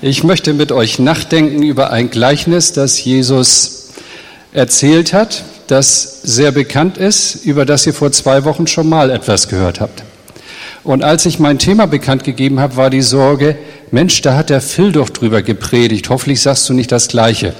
[0.00, 3.88] Ich möchte mit euch nachdenken über ein Gleichnis, das Jesus
[4.52, 9.48] erzählt hat, das sehr bekannt ist, über das ihr vor zwei Wochen schon mal etwas
[9.48, 10.04] gehört habt.
[10.84, 13.58] Und als ich mein Thema bekannt gegeben habe, war die Sorge,
[13.90, 16.08] Mensch, da hat der Phil doch drüber gepredigt.
[16.10, 17.54] Hoffentlich sagst du nicht das Gleiche.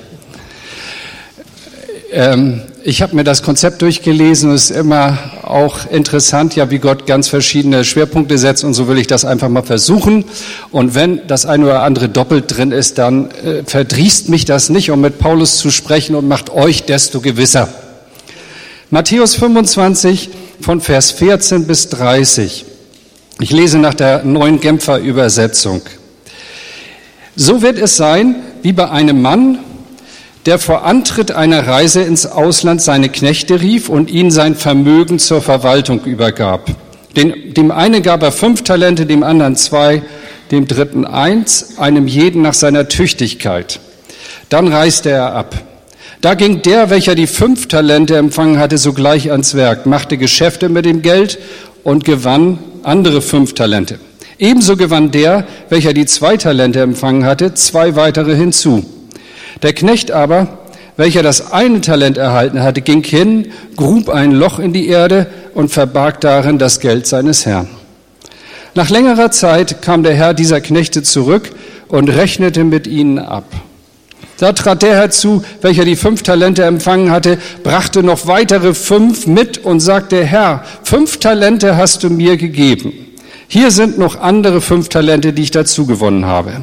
[2.13, 6.79] Ähm, ich habe mir das Konzept durchgelesen und es ist immer auch interessant, ja, wie
[6.79, 10.25] Gott ganz verschiedene Schwerpunkte setzt und so will ich das einfach mal versuchen.
[10.71, 14.91] Und wenn das eine oder andere doppelt drin ist, dann äh, verdrießt mich das nicht,
[14.91, 17.69] um mit Paulus zu sprechen und macht euch desto gewisser.
[18.91, 22.65] Matthäus 25 von Vers 14 bis 30.
[23.41, 25.83] Ich lese nach der neuen Genfer Übersetzung.
[27.37, 29.59] So wird es sein, wie bei einem Mann,
[30.49, 35.43] der vor Antritt einer Reise ins Ausland seine Knechte rief und ihnen sein Vermögen zur
[35.43, 36.71] Verwaltung übergab.
[37.15, 40.01] Den, dem einen gab er fünf Talente, dem anderen zwei,
[40.51, 43.79] dem dritten eins, einem jeden nach seiner Tüchtigkeit.
[44.49, 45.55] Dann reiste er ab.
[46.23, 50.87] Da ging der, welcher die fünf Talente empfangen hatte, sogleich ans Werk, machte Geschäfte mit
[50.87, 51.39] dem Geld
[51.85, 54.01] und gewann andere fünf Talente.
[54.39, 58.87] Ebenso gewann der, welcher die zwei Talente empfangen hatte, zwei weitere hinzu.
[59.63, 60.59] Der Knecht aber,
[60.97, 65.71] welcher das eine Talent erhalten hatte, ging hin, grub ein Loch in die Erde und
[65.71, 67.69] verbarg darin das Geld seines Herrn.
[68.75, 71.51] Nach längerer Zeit kam der Herr dieser Knechte zurück
[71.89, 73.45] und rechnete mit ihnen ab.
[74.39, 79.59] Da trat der herzu, welcher die fünf Talente empfangen hatte, brachte noch weitere fünf mit
[79.59, 82.93] und sagte, Herr, fünf Talente hast du mir gegeben.
[83.49, 86.63] Hier sind noch andere fünf Talente, die ich dazu gewonnen habe.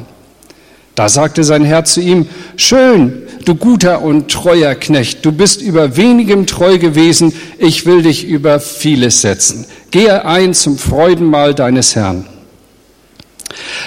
[0.96, 5.96] Da sagte sein Herr zu ihm, schön, du guter und treuer Knecht, du bist über
[5.96, 9.66] wenigem treu gewesen, ich will dich über vieles setzen.
[9.90, 12.24] Gehe ein zum Freudenmahl deines Herrn.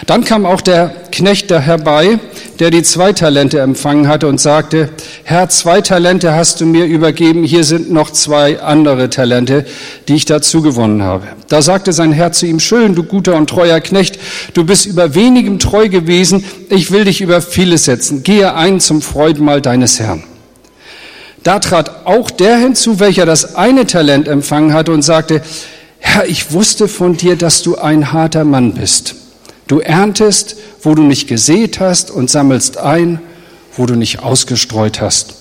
[0.06, 2.20] Dann kam auch der Knecht da herbei,
[2.60, 4.90] der die zwei Talente empfangen hatte und sagte,
[5.24, 9.66] Herr, zwei Talente hast du mir übergeben, hier sind noch zwei andere Talente,
[10.08, 11.28] die ich dazu gewonnen habe.
[11.48, 14.20] Da sagte sein Herr zu ihm, schön, du guter und treuer Knecht,
[14.54, 18.24] du bist über wenigem treu gewesen, ich will dich über vieles setzen.
[18.24, 20.24] Gehe ein zum Freudenmahl deines Herrn.
[21.44, 25.42] Da trat auch der hinzu, welcher das eine Talent empfangen hatte und sagte,
[26.00, 29.16] Herr, ich wusste von dir, dass du ein harter Mann bist
[29.70, 33.22] Du erntest, wo du nicht gesät hast und sammelst ein,
[33.78, 35.36] wo du nicht ausgestreut hast.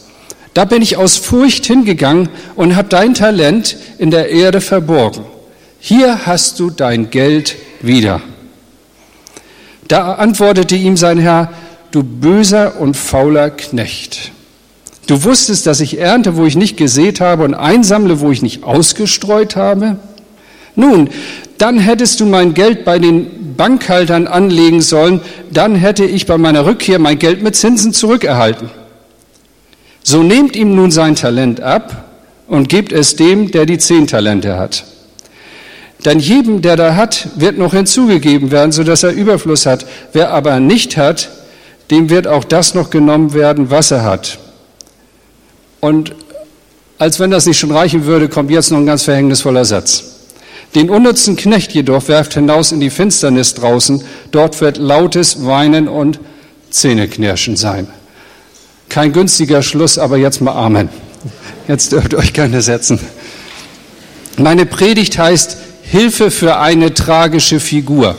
[0.53, 5.25] Da bin ich aus Furcht hingegangen und habe dein Talent in der Erde verborgen.
[5.81, 8.21] Hier hast du dein Geld wieder.
[9.89, 11.51] Da antwortete ihm sein Herr,
[11.91, 14.33] du böser und fauler Knecht.
[15.07, 18.63] Du wusstest, dass ich ernte, wo ich nicht gesät habe und einsammle, wo ich nicht
[18.63, 19.97] ausgestreut habe.
[20.75, 21.09] Nun,
[21.57, 25.21] dann hättest du mein Geld bei den Bankhaltern anlegen sollen,
[25.51, 28.71] dann hätte ich bei meiner Rückkehr mein Geld mit Zinsen zurückerhalten.
[30.03, 32.05] So nehmt ihm nun sein Talent ab
[32.47, 34.85] und gebt es dem, der die zehn Talente hat.
[36.05, 39.85] Denn jedem, der da hat, wird noch hinzugegeben werden, sodass er Überfluss hat.
[40.13, 41.29] Wer aber nicht hat,
[41.91, 44.39] dem wird auch das noch genommen werden, was er hat.
[45.81, 46.15] Und
[46.99, 50.18] als wenn das nicht schon reichen würde, kommt jetzt noch ein ganz verhängnisvoller Satz.
[50.75, 56.21] Den unnützen Knecht jedoch werft hinaus in die Finsternis draußen, dort wird lautes Weinen und
[56.71, 57.89] Zähneknirschen sein.
[58.89, 60.89] Kein günstiger Schluss, aber jetzt mal Amen.
[61.67, 62.99] Jetzt dürft ihr euch gerne setzen.
[64.37, 68.17] Meine Predigt heißt Hilfe für eine tragische Figur.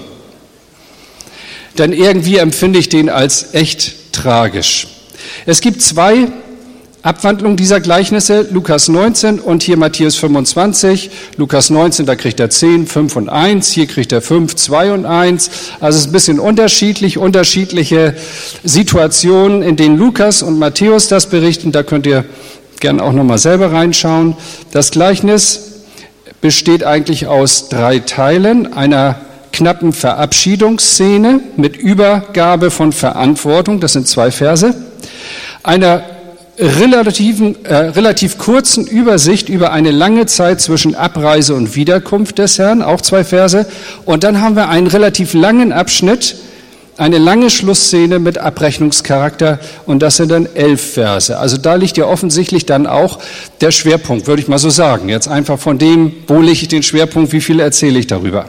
[1.78, 4.88] Denn irgendwie empfinde ich den als echt tragisch.
[5.46, 6.28] Es gibt zwei
[7.02, 11.10] Abwandlung dieser Gleichnisse, Lukas 19 und hier Matthäus 25.
[11.38, 15.06] Lukas 19, da kriegt er 10, 5 und 1, hier kriegt er 5, 2 und
[15.06, 15.50] 1.
[15.80, 18.16] Also es ist ein bisschen unterschiedlich, unterschiedliche
[18.66, 21.72] Situationen, in denen Lukas und Matthäus das berichten.
[21.72, 22.26] Da könnt ihr
[22.82, 24.36] gerne auch nochmal selber reinschauen.
[24.72, 25.84] Das Gleichnis
[26.42, 29.22] besteht eigentlich aus drei Teilen, einer
[29.54, 34.76] knappen Verabschiedungsszene mit Übergabe von Verantwortung, das sind zwei Verse,
[35.64, 36.04] einer
[36.60, 42.82] relativen, äh, relativ kurzen Übersicht über eine lange Zeit zwischen Abreise und Wiederkunft des Herrn,
[42.82, 43.66] auch zwei Verse.
[44.06, 46.36] Und dann haben wir einen relativ langen Abschnitt,
[46.98, 51.38] eine lange Schlussszene mit Abrechnungscharakter und das sind dann elf Verse.
[51.40, 53.20] Also da liegt ja offensichtlich dann auch
[53.62, 55.08] der Schwerpunkt, würde ich mal so sagen.
[55.08, 58.48] Jetzt einfach von dem, wo lege ich den Schwerpunkt, wie viel erzähle ich darüber.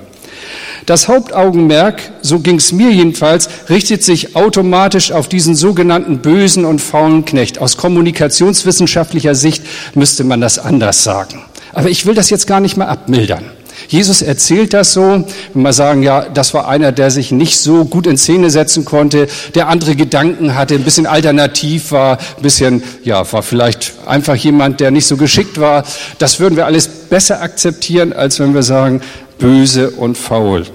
[0.87, 6.81] Das Hauptaugenmerk, so ging es mir jedenfalls, richtet sich automatisch auf diesen sogenannten bösen und
[6.81, 7.59] faulen Knecht.
[7.59, 9.63] Aus kommunikationswissenschaftlicher Sicht
[9.95, 11.43] müsste man das anders sagen.
[11.73, 13.45] Aber ich will das jetzt gar nicht mal abmildern.
[13.89, 15.25] Jesus erzählt das so,
[15.55, 18.85] wenn wir sagen, ja, das war einer, der sich nicht so gut in Szene setzen
[18.85, 24.37] konnte, der andere Gedanken hatte, ein bisschen alternativ war, ein bisschen, ja, war vielleicht einfach
[24.37, 25.85] jemand, der nicht so geschickt war.
[26.19, 29.01] Das würden wir alles besser akzeptieren, als wenn wir sagen,
[29.41, 30.67] böse und faul.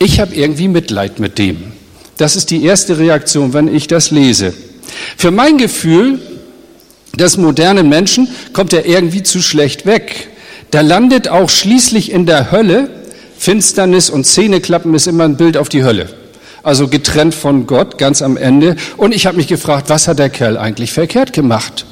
[0.00, 1.72] Ich habe irgendwie Mitleid mit dem.
[2.16, 4.52] Das ist die erste Reaktion, wenn ich das lese.
[5.16, 6.20] Für mein Gefühl
[7.16, 10.28] des modernen Menschen kommt er irgendwie zu schlecht weg.
[10.72, 12.90] Der landet auch schließlich in der Hölle.
[13.38, 16.08] Finsternis und Zähneklappen ist immer ein Bild auf die Hölle.
[16.62, 18.76] Also getrennt von Gott, ganz am Ende.
[18.96, 21.86] Und ich habe mich gefragt, was hat der Kerl eigentlich verkehrt gemacht?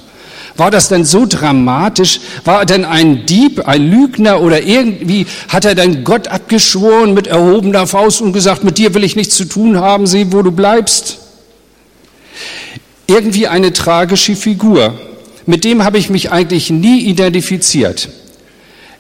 [0.57, 2.21] War das denn so dramatisch?
[2.45, 7.27] War er denn ein Dieb, ein Lügner oder irgendwie hat er denn Gott abgeschworen mit
[7.27, 10.53] erhobener Faust und gesagt, mit dir will ich nichts zu tun haben, sieh, wo du
[10.53, 11.19] bleibst?
[13.07, 14.99] Irgendwie eine tragische Figur.
[15.45, 18.09] Mit dem habe ich mich eigentlich nie identifiziert.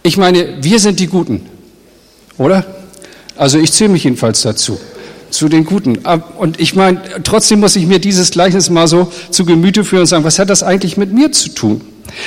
[0.03, 1.47] Ich meine, wir sind die Guten,
[2.39, 2.65] oder?
[3.37, 4.79] Also ich zähle mich jedenfalls dazu
[5.31, 5.99] zu den Guten.
[6.39, 10.07] Und ich meine, trotzdem muss ich mir dieses Gleichnis mal so zu Gemüte führen und
[10.07, 11.81] sagen, was hat das eigentlich mit mir zu tun?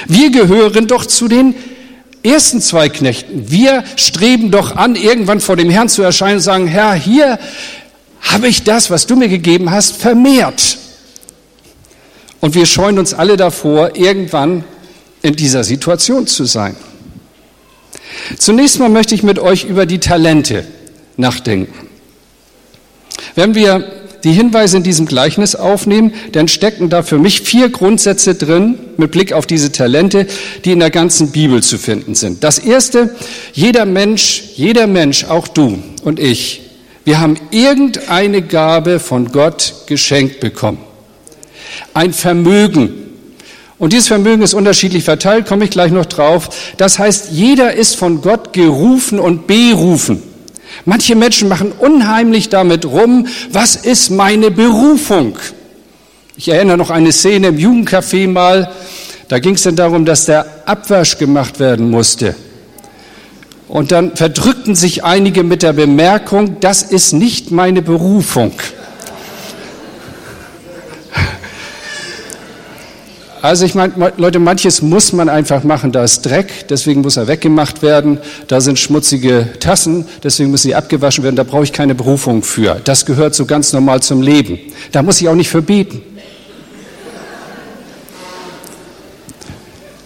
[0.07, 1.55] Wir gehören doch zu den
[2.23, 3.49] ersten zwei Knechten.
[3.49, 7.39] Wir streben doch an, irgendwann vor dem Herrn zu erscheinen und sagen, Herr, hier
[8.21, 10.77] habe ich das, was du mir gegeben hast, vermehrt.
[12.41, 14.63] Und wir scheuen uns alle davor, irgendwann
[15.21, 16.75] in dieser Situation zu sein.
[18.37, 20.65] Zunächst mal möchte ich mit euch über die Talente
[21.17, 21.88] nachdenken.
[23.35, 23.85] Wenn wir
[24.23, 29.11] die Hinweise in diesem Gleichnis aufnehmen, dann stecken da für mich vier Grundsätze drin mit
[29.11, 30.27] Blick auf diese Talente,
[30.65, 32.43] die in der ganzen Bibel zu finden sind.
[32.43, 33.15] Das erste,
[33.53, 36.61] jeder Mensch, jeder Mensch, auch du und ich,
[37.05, 40.79] wir haben irgendeine Gabe von Gott geschenkt bekommen.
[41.93, 42.91] Ein Vermögen.
[43.77, 46.49] Und dieses Vermögen ist unterschiedlich verteilt, komme ich gleich noch drauf.
[46.77, 50.21] Das heißt, jeder ist von Gott gerufen und berufen.
[50.85, 55.37] Manche Menschen machen unheimlich damit rum, was ist meine Berufung?
[56.37, 58.71] Ich erinnere noch eine Szene im Jugendcafé mal,
[59.27, 62.35] da ging es dann darum, dass der Abwasch gemacht werden musste.
[63.67, 68.53] Und dann verdrückten sich einige mit der Bemerkung, das ist nicht meine Berufung.
[73.41, 77.27] Also ich meine, Leute, manches muss man einfach machen, da ist Dreck, deswegen muss er
[77.27, 81.95] weggemacht werden, da sind schmutzige Tassen, deswegen müssen die abgewaschen werden, da brauche ich keine
[81.95, 82.81] Berufung für.
[82.83, 84.59] Das gehört so ganz normal zum Leben.
[84.91, 86.01] Da muss ich auch nicht für beten.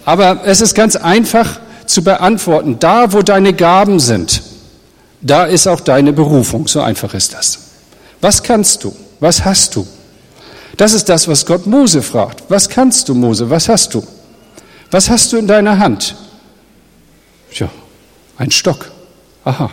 [0.04, 4.42] Aber es ist ganz einfach zu beantworten, da wo deine Gaben sind,
[5.20, 7.58] da ist auch deine Berufung, so einfach ist das.
[8.20, 8.94] Was kannst du?
[9.18, 9.86] Was hast du?
[10.76, 12.44] Das ist das, was Gott Mose fragt.
[12.48, 13.48] Was kannst du, Mose?
[13.50, 14.04] Was hast du?
[14.90, 16.16] Was hast du in deiner Hand?
[17.52, 17.68] Tja,
[18.36, 18.90] ein Stock.
[19.44, 19.70] Aha.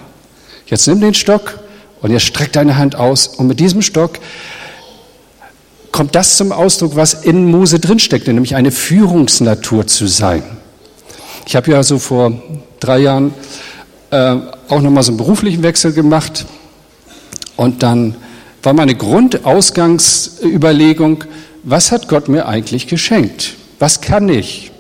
[0.68, 1.59] Jetzt nimm den Stock
[2.01, 3.27] und jetzt streck deine Hand aus.
[3.27, 4.19] Und mit diesem Stock
[5.92, 10.44] kommt das zum Ausdruck, was in Mose drinsteckt, nämlich eine Führungsnatur zu sein.
[11.45, 12.33] Ich habe ja so vor
[12.80, 13.33] drei Jahren
[14.12, 14.36] äh,
[14.69, 16.45] auch nochmal so einen beruflichen Wechsel gemacht
[17.57, 18.15] und dann
[18.63, 21.25] war meine Grundausgangsüberlegung,
[21.63, 23.56] was hat Gott mir eigentlich geschenkt?
[23.80, 24.72] Was kann ich?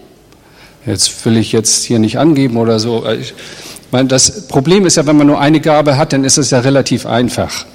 [0.85, 3.05] Jetzt will ich jetzt hier nicht angeben oder so.
[3.09, 3.33] Ich
[3.91, 6.59] meine, das Problem ist ja, wenn man nur eine Gabe hat, dann ist es ja
[6.59, 7.65] relativ einfach.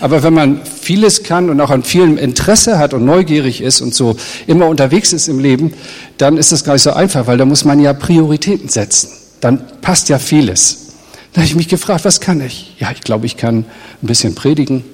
[0.00, 3.94] Aber wenn man vieles kann und auch an vielem Interesse hat und neugierig ist und
[3.94, 5.74] so immer unterwegs ist im Leben,
[6.18, 9.10] dann ist es gar nicht so einfach, weil da muss man ja Prioritäten setzen.
[9.40, 10.88] Dann passt ja vieles.
[11.32, 12.74] Da habe ich mich gefragt, was kann ich?
[12.78, 14.84] Ja, ich glaube, ich kann ein bisschen predigen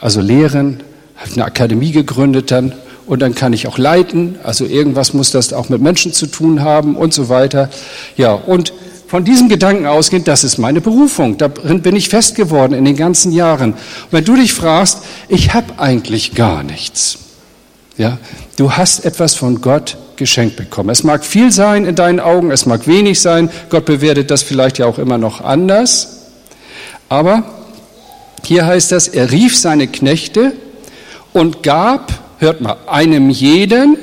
[0.00, 0.80] also lehren,
[1.16, 2.72] habe eine Akademie gegründet dann
[3.06, 6.62] und dann kann ich auch leiten, also irgendwas muss das auch mit Menschen zu tun
[6.62, 7.70] haben und so weiter.
[8.16, 8.72] Ja, und
[9.06, 12.96] von diesem Gedanken ausgehend, das ist meine Berufung, darin bin ich fest geworden in den
[12.96, 13.72] ganzen Jahren.
[13.72, 13.78] Und
[14.10, 14.98] wenn du dich fragst,
[15.28, 17.18] ich habe eigentlich gar nichts.
[17.96, 18.18] Ja,
[18.56, 20.90] du hast etwas von Gott geschenkt bekommen.
[20.90, 23.48] Es mag viel sein in deinen Augen, es mag wenig sein.
[23.70, 26.24] Gott bewertet das vielleicht ja auch immer noch anders.
[27.08, 27.44] Aber
[28.46, 30.52] hier heißt das, er rief seine Knechte
[31.32, 33.96] und gab, hört mal, einem jeden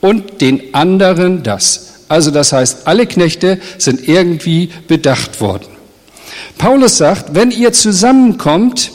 [0.00, 2.04] und den anderen das.
[2.08, 5.66] Also das heißt, alle Knechte sind irgendwie bedacht worden.
[6.58, 8.92] Paulus sagt, wenn ihr zusammenkommt,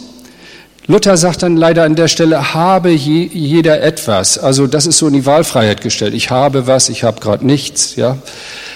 [0.87, 4.37] Luther sagt dann leider an der Stelle, habe je, jeder etwas.
[4.37, 6.13] Also das ist so in die Wahlfreiheit gestellt.
[6.13, 8.17] Ich habe was, ich habe gerade nichts, ja.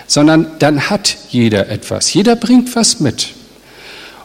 [0.05, 2.13] Sondern dann hat jeder etwas.
[2.13, 3.29] Jeder bringt was mit.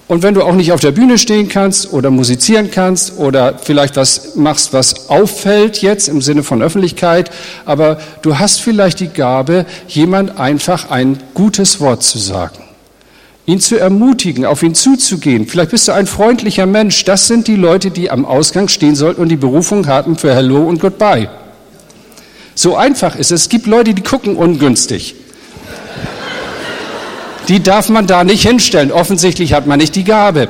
[0.09, 3.97] Und wenn du auch nicht auf der Bühne stehen kannst oder musizieren kannst oder vielleicht
[3.97, 7.31] was machst, was auffällt jetzt im Sinne von Öffentlichkeit,
[7.67, 12.59] aber du hast vielleicht die Gabe, jemand einfach ein gutes Wort zu sagen.
[13.45, 15.47] ihn zu ermutigen, auf ihn zuzugehen.
[15.47, 17.05] Vielleicht bist du ein freundlicher Mensch.
[17.05, 20.69] Das sind die Leute, die am Ausgang stehen sollten und die Berufung hatten für Hello
[20.69, 21.31] und Goodbye.
[22.55, 23.43] So einfach ist es.
[23.43, 25.15] Es gibt Leute, die gucken ungünstig.
[27.49, 28.93] Die darf man da nicht hinstellen.
[28.93, 30.49] Offensichtlich hat man nicht die Gabe.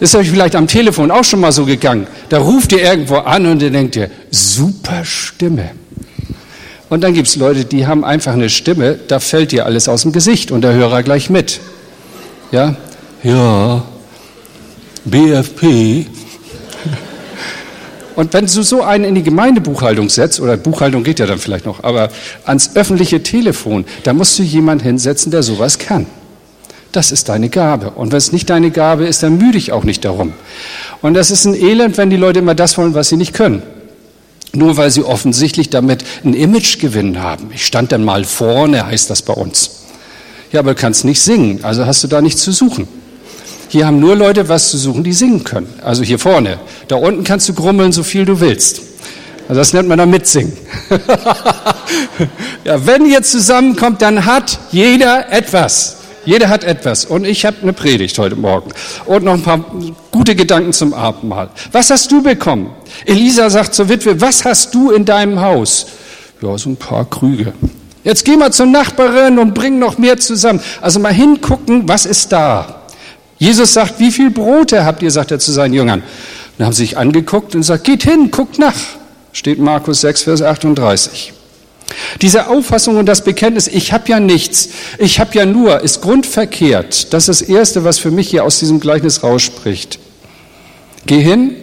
[0.00, 2.06] Ist euch vielleicht am Telefon auch schon mal so gegangen?
[2.28, 5.70] Da ruft ihr irgendwo an und ihr denkt ihr, super Stimme.
[6.88, 10.02] Und dann gibt es Leute, die haben einfach eine Stimme, da fällt dir alles aus
[10.02, 11.60] dem Gesicht und der Hörer gleich mit.
[12.50, 12.76] Ja?
[13.22, 13.82] Ja,
[15.04, 16.06] BFP.
[18.18, 21.66] Und wenn du so einen in die Gemeindebuchhaltung setzt, oder Buchhaltung geht ja dann vielleicht
[21.66, 22.08] noch, aber
[22.46, 26.04] ans öffentliche Telefon, da musst du jemanden hinsetzen, der sowas kann.
[26.90, 27.90] Das ist deine Gabe.
[27.90, 30.32] Und wenn es nicht deine Gabe ist, dann müde ich auch nicht darum.
[31.00, 33.62] Und das ist ein Elend, wenn die Leute immer das wollen, was sie nicht können.
[34.52, 37.50] Nur weil sie offensichtlich damit ein Imagegewinn haben.
[37.54, 39.84] Ich stand dann mal vorne, heißt das bei uns.
[40.50, 42.88] Ja, aber du kannst nicht singen, also hast du da nichts zu suchen.
[43.68, 45.72] Hier haben nur Leute was zu suchen, die singen können.
[45.82, 46.58] Also hier vorne.
[46.88, 48.80] Da unten kannst du grummeln, so viel du willst.
[49.48, 50.52] Also das nennt man dann Mitsingen.
[52.64, 55.96] ja, wenn ihr zusammenkommt, dann hat jeder etwas.
[56.24, 57.06] Jeder hat etwas.
[57.06, 58.70] Und ich habe eine Predigt heute Morgen
[59.06, 59.64] und noch ein paar
[60.10, 61.48] gute Gedanken zum Abendmahl.
[61.72, 62.70] Was hast du bekommen?
[63.06, 65.86] Elisa sagt zur Witwe, was hast du in deinem Haus?
[66.42, 67.52] Ja, so ein paar Krüge.
[68.04, 70.60] Jetzt geh mal zur Nachbarin und bring noch mehr zusammen.
[70.82, 72.77] Also mal hingucken, was ist da?
[73.38, 76.02] Jesus sagt, wie viel Brote habt ihr, sagt er zu seinen Jüngern.
[76.56, 78.74] Dann haben sie sich angeguckt und sagt, geht hin, guckt nach.
[79.32, 81.32] Steht Markus 6, Vers 38.
[82.20, 87.12] Diese Auffassung und das Bekenntnis, ich habe ja nichts, ich habe ja nur, ist grundverkehrt.
[87.12, 89.98] Das ist das Erste, was für mich hier aus diesem Gleichnis rausspricht.
[91.06, 91.54] Geh hin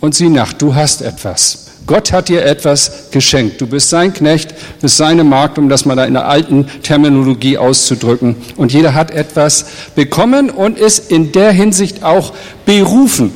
[0.00, 1.65] und sieh nach, du hast etwas.
[1.86, 3.60] Gott hat dir etwas geschenkt.
[3.60, 8.36] Du bist sein Knecht, bist seine Magd, um das mal in der alten Terminologie auszudrücken.
[8.56, 12.32] Und jeder hat etwas bekommen und ist in der Hinsicht auch
[12.64, 13.32] berufen,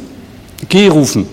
[0.69, 1.28] gerufen.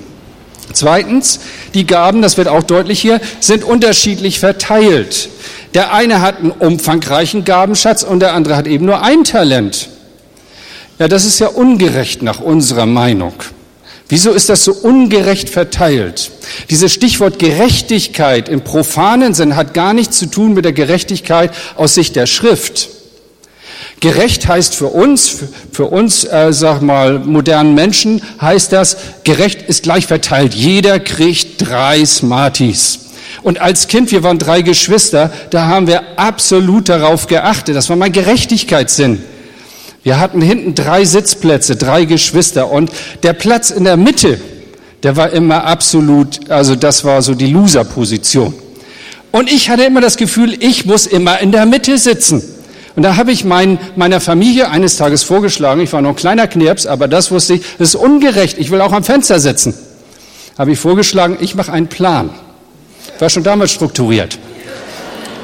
[0.74, 1.40] Zweitens,
[1.74, 5.30] die Gaben, das wird auch deutlich hier, sind unterschiedlich verteilt.
[5.74, 9.90] Der eine hat einen umfangreichen Gabenschatz und der andere hat eben nur ein Talent.
[11.00, 13.34] Ja, das ist ja ungerecht nach unserer Meinung.
[14.10, 16.32] Wieso ist das so ungerecht verteilt?
[16.70, 21.96] Dieses Stichwort Gerechtigkeit im profanen Sinn hat gar nichts zu tun mit der Gerechtigkeit aus
[21.96, 22.90] Sicht der Schrift.
[24.00, 25.38] Gerecht heißt für uns,
[25.72, 30.54] für uns, äh, sag mal, modernen Menschen, heißt das, gerecht ist gleich verteilt.
[30.54, 33.00] Jeder kriegt drei Smarties.
[33.42, 37.76] Und als Kind, wir waren drei Geschwister, da haben wir absolut darauf geachtet.
[37.76, 39.24] Das war mein Gerechtigkeitssinn.
[40.08, 42.90] Wir hatten hinten drei Sitzplätze, drei Geschwister und
[43.24, 44.40] der Platz in der Mitte,
[45.04, 48.54] der war immer absolut, also das war so die Loser-Position.
[49.34, 52.42] Und ich hatte immer das Gefühl, ich muss immer in der Mitte sitzen.
[52.96, 56.48] Und da habe ich mein, meiner Familie eines Tages vorgeschlagen, ich war noch ein kleiner
[56.48, 59.74] Knirps, aber das wusste ich, das ist ungerecht, ich will auch am Fenster sitzen.
[60.58, 62.30] Habe ich vorgeschlagen, ich mache einen Plan.
[63.20, 64.40] War schon damals strukturiert.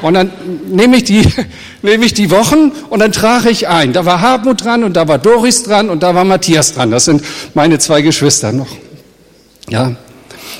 [0.03, 0.31] Und dann
[0.67, 1.24] nehme ich, die,
[1.81, 3.93] nehme ich die Wochen und dann trage ich ein.
[3.93, 6.91] Da war Hartmut dran und da war Doris dran und da war Matthias dran.
[6.91, 8.67] Das sind meine zwei Geschwister noch.
[9.69, 9.95] Ja.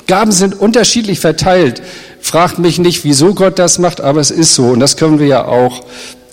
[0.08, 1.82] Gaben sind unterschiedlich verteilt.
[2.22, 4.68] Fragt mich nicht, wieso Gott das macht, aber es ist so.
[4.68, 5.82] Und das können wir ja auch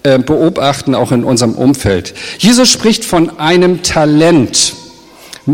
[0.05, 2.15] äh, beobachten, auch in unserem Umfeld.
[2.39, 4.75] Jesus spricht von einem Talent.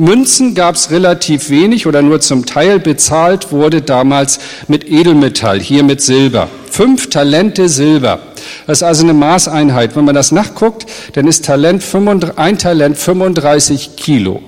[0.00, 2.78] Münzen gab es relativ wenig oder nur zum Teil.
[2.78, 4.38] Bezahlt wurde damals
[4.68, 6.48] mit Edelmetall, hier mit Silber.
[6.70, 8.18] Fünf Talente Silber.
[8.66, 9.96] Das ist also eine Maßeinheit.
[9.96, 11.84] Wenn man das nachguckt, dann ist Talent,
[12.36, 14.42] ein Talent 35 Kilo.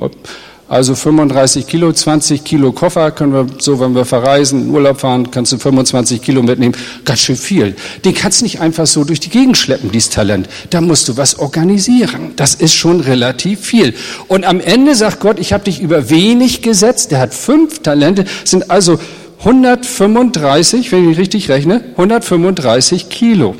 [0.68, 5.50] Also 35 Kilo, 20 Kilo Koffer können wir so, wenn wir verreisen, Urlaub fahren, kannst
[5.52, 6.76] du 25 Kilo mitnehmen.
[7.06, 7.74] Ganz schön viel.
[8.04, 10.46] Den kannst du nicht einfach so durch die Gegend schleppen, dieses Talent.
[10.68, 12.32] Da musst du was organisieren.
[12.36, 13.94] Das ist schon relativ viel.
[14.26, 17.12] Und am Ende sagt Gott, ich habe dich über wenig gesetzt.
[17.12, 19.00] Der hat fünf Talente, sind also
[19.38, 23.56] 135, wenn ich richtig rechne, 135 Kilo.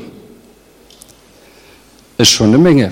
[2.19, 2.91] Ist schon eine Menge.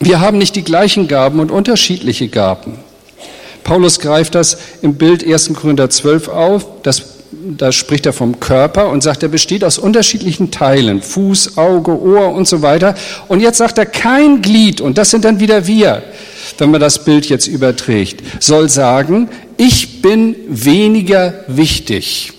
[0.00, 2.85] Wir haben nicht die gleichen Gaben und unterschiedliche Gaben.
[3.66, 5.52] Paulus greift das im Bild 1.
[5.54, 6.66] Korinther 12 auf.
[6.84, 11.02] Das, da spricht er vom Körper und sagt, er besteht aus unterschiedlichen Teilen.
[11.02, 12.94] Fuß, Auge, Ohr und so weiter.
[13.26, 16.04] Und jetzt sagt er, kein Glied, und das sind dann wieder wir,
[16.58, 22.34] wenn man das Bild jetzt überträgt, soll sagen, ich bin weniger wichtig.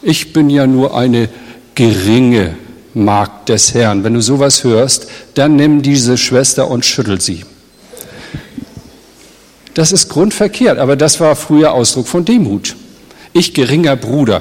[0.00, 1.28] Ich bin ja nur eine
[1.74, 2.54] geringe
[2.94, 4.04] Magd des Herrn.
[4.04, 7.42] Wenn du sowas hörst, dann nimm diese Schwester und schüttel sie.
[9.76, 12.74] Das ist grundverkehrt, aber das war früher Ausdruck von Demut.
[13.34, 14.40] Ich geringer Bruder.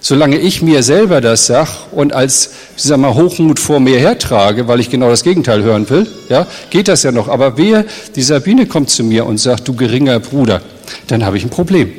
[0.00, 4.78] Solange ich mir selber das sag und als, sag mal, Hochmut vor mir hertrage, weil
[4.78, 7.28] ich genau das Gegenteil hören will, ja, geht das ja noch.
[7.28, 10.60] Aber wer, die Sabine kommt zu mir und sagt, du geringer Bruder,
[11.06, 11.90] dann habe ich ein Problem.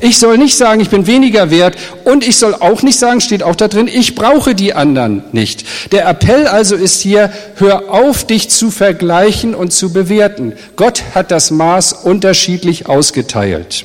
[0.00, 3.42] Ich soll nicht sagen, ich bin weniger wert und ich soll auch nicht sagen, steht
[3.42, 5.64] auch da drin, ich brauche die anderen nicht.
[5.92, 10.54] Der Appell also ist hier, hör auf, dich zu vergleichen und zu bewerten.
[10.76, 13.84] Gott hat das Maß unterschiedlich ausgeteilt.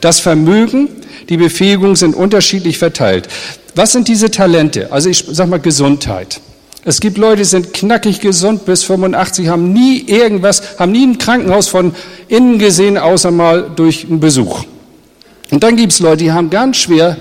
[0.00, 0.88] Das Vermögen,
[1.28, 3.28] die Befähigung sind unterschiedlich verteilt.
[3.74, 4.92] Was sind diese Talente?
[4.92, 6.40] Also ich sag mal Gesundheit.
[6.84, 11.18] Es gibt Leute, die sind knackig gesund bis 85, haben nie irgendwas, haben nie ein
[11.18, 11.94] Krankenhaus von
[12.28, 14.64] innen gesehen, außer mal durch einen Besuch.
[15.50, 17.16] Und dann gibt es Leute, die haben ganz schwer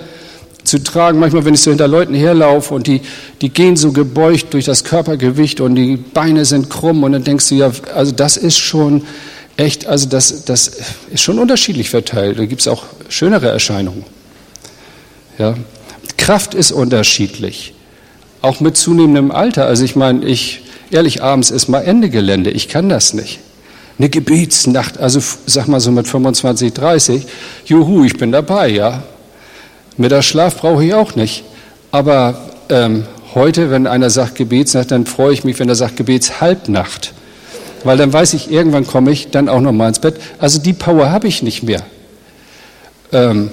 [0.64, 1.20] zu tragen.
[1.20, 3.02] Manchmal, wenn ich so hinter Leuten herlaufe und die,
[3.42, 7.50] die gehen so gebeugt durch das Körpergewicht und die Beine sind krumm und dann denkst
[7.50, 9.04] du ja, also das ist schon
[9.56, 10.72] echt, also das, das
[11.10, 12.38] ist schon unterschiedlich verteilt.
[12.38, 14.04] Da gibt es auch schönere Erscheinungen.
[15.38, 15.56] Ja.
[16.18, 17.74] Kraft ist unterschiedlich,
[18.42, 19.66] auch mit zunehmendem Alter.
[19.66, 23.40] Also ich meine, ich, ehrlich, abends ist mal Ende Gelände, ich kann das nicht.
[24.00, 27.26] Eine Gebetsnacht, also sag mal so mit 25, 30,
[27.66, 29.04] juhu, ich bin dabei, ja.
[29.98, 31.44] Mittagsschlaf brauche ich auch nicht.
[31.92, 32.40] Aber
[32.70, 37.14] ähm, heute, wenn einer sagt Gebetsnacht, dann freue ich mich, wenn er sagt Gebetshalbnacht
[37.84, 40.16] weil dann weiß ich, irgendwann komme ich dann auch noch mal ins Bett.
[40.40, 41.84] Also die Power habe ich nicht mehr.
[43.12, 43.52] Ähm,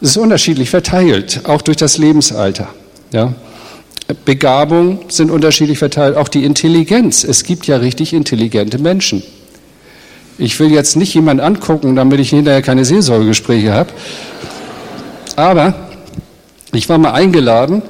[0.00, 2.68] es ist unterschiedlich verteilt, auch durch das Lebensalter.
[3.12, 3.34] Ja.
[4.24, 7.24] Begabungen sind unterschiedlich verteilt, auch die Intelligenz.
[7.24, 9.22] Es gibt ja richtig intelligente Menschen.
[10.38, 13.90] Ich will jetzt nicht jemanden angucken, damit ich hinterher keine Seelsorgegespräche habe.
[15.34, 15.74] Aber
[16.72, 17.82] ich war mal eingeladen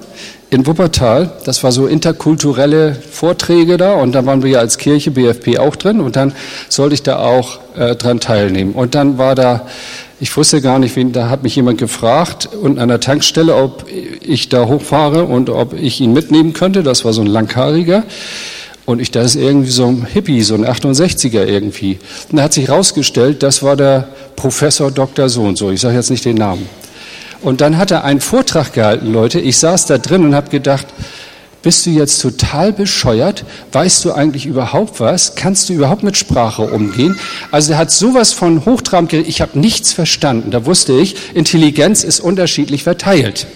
[0.51, 1.33] in Wuppertal.
[1.45, 5.75] Das war so interkulturelle Vorträge da und da waren wir ja als Kirche BFP auch
[5.75, 6.35] drin und dann
[6.69, 8.75] sollte ich da auch äh, dran teilnehmen.
[8.75, 9.67] Und dann war da,
[10.21, 13.87] ich wusste gar nicht, wen, da hat mich jemand gefragt unten an der Tankstelle, ob
[13.89, 16.85] ich da hochfahre und ob ich ihn mitnehmen könnte.
[16.85, 18.05] Das war so ein langhaariger.
[18.87, 21.99] Und ich, das ist irgendwie so ein Hippie, so ein 68er irgendwie.
[22.31, 25.29] Und da hat sich herausgestellt, das war der Professor Dr.
[25.29, 25.71] So und so.
[25.71, 26.69] Ich sage jetzt nicht den Namen.
[27.43, 29.41] Und dann hat er einen Vortrag gehalten, Leute.
[29.41, 30.87] Ich saß da drin und habe gedacht,
[31.63, 33.45] bist du jetzt total bescheuert?
[33.73, 35.35] Weißt du eigentlich überhaupt was?
[35.35, 37.19] Kannst du überhaupt mit Sprache umgehen?
[37.51, 39.29] Also er hat sowas von hochtrabend geredet.
[39.29, 40.53] Ich habe nichts verstanden.
[40.53, 43.49] Da wusste ich, Intelligenz ist unterschiedlich verteilt.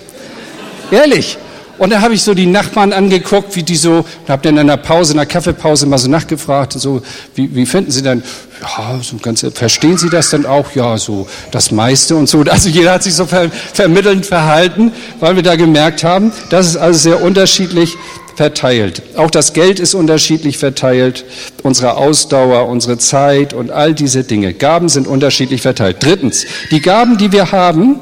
[0.90, 1.38] Ehrlich.
[1.80, 4.76] Und dann habe ich so die Nachbarn angeguckt, wie die so, habe dann in einer
[4.76, 7.00] Pause, in einer Kaffeepause mal so nachgefragt, so,
[7.34, 8.22] wie, wie finden Sie denn,
[8.60, 10.74] ja, so ganz, verstehen Sie das denn auch?
[10.74, 12.44] Ja, so das meiste und so.
[12.50, 16.76] Also jeder hat sich so ver, vermittelnd verhalten, weil wir da gemerkt haben, das ist
[16.76, 17.96] also sehr unterschiedlich
[18.36, 19.00] verteilt.
[19.16, 21.24] Auch das Geld ist unterschiedlich verteilt,
[21.62, 24.52] unsere Ausdauer, unsere Zeit und all diese Dinge.
[24.52, 25.96] Gaben sind unterschiedlich verteilt.
[26.00, 28.00] Drittens, die Gaben, die wir haben,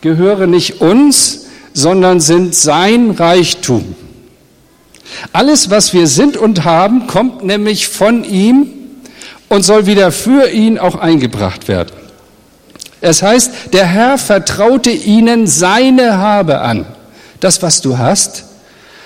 [0.00, 1.39] gehören nicht uns,
[1.72, 3.94] sondern sind sein Reichtum.
[5.32, 8.68] Alles, was wir sind und haben, kommt nämlich von ihm
[9.48, 11.92] und soll wieder für ihn auch eingebracht werden.
[13.00, 16.86] Es heißt, der Herr vertraute ihnen seine Habe an.
[17.40, 18.44] Das, was du hast,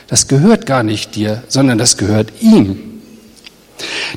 [0.09, 2.94] das gehört gar nicht dir, sondern das gehört ihm.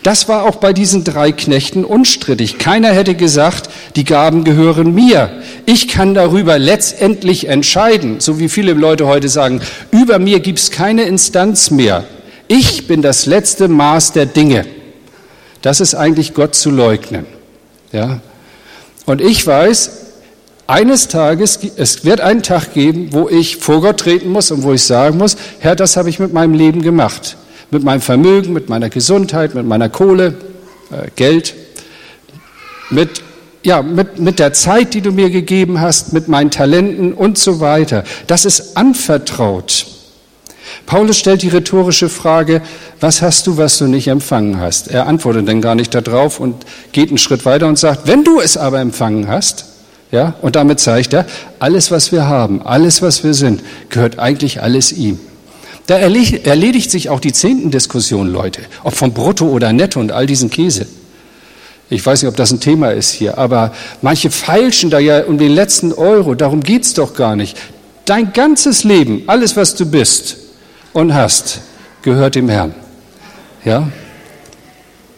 [0.04, 2.58] Das war auch bei diesen drei Knechten unstrittig.
[2.58, 5.42] Keiner hätte gesagt, die Gaben gehören mir.
[5.66, 10.72] Ich kann darüber letztendlich entscheiden, so wie viele Leute heute sagen, über mir gibt es
[10.72, 12.06] keine Instanz mehr.
[12.48, 14.66] Ich bin das letzte Maß der Dinge.
[15.62, 17.26] Das ist eigentlich Gott zu leugnen.
[17.92, 18.22] Ja?
[19.06, 19.92] Und ich weiß,
[20.68, 24.74] eines Tages, es wird einen Tag geben, wo ich vor Gott treten muss und wo
[24.74, 27.38] ich sagen muss, Herr, das habe ich mit meinem Leben gemacht
[27.72, 30.36] mit meinem Vermögen, mit meiner Gesundheit, mit meiner Kohle,
[30.92, 31.54] äh, Geld,
[32.90, 33.22] mit,
[33.64, 37.60] ja, mit, mit der Zeit, die du mir gegeben hast, mit meinen Talenten und so
[37.60, 38.04] weiter.
[38.28, 39.88] Das ist anvertraut.
[40.86, 42.62] Paulus stellt die rhetorische Frage,
[43.00, 44.88] was hast du, was du nicht empfangen hast?
[44.88, 48.40] Er antwortet dann gar nicht darauf und geht einen Schritt weiter und sagt, wenn du
[48.40, 49.66] es aber empfangen hast,
[50.12, 51.26] ja, und damit zeigt er,
[51.60, 55.20] alles, was wir haben, alles, was wir sind, gehört eigentlich alles ihm.
[55.88, 60.26] Da erledigt sich auch die zehnten Diskussion, Leute, ob vom Brutto oder Netto und all
[60.26, 60.86] diesen Käse.
[61.90, 65.38] Ich weiß nicht, ob das ein Thema ist hier, aber manche feilschen da ja um
[65.38, 66.36] den letzten Euro.
[66.36, 67.58] Darum geht's doch gar nicht.
[68.04, 70.38] Dein ganzes Leben, alles, was du bist
[70.92, 71.62] und hast,
[72.02, 72.76] gehört dem Herrn.
[73.64, 73.90] Ja?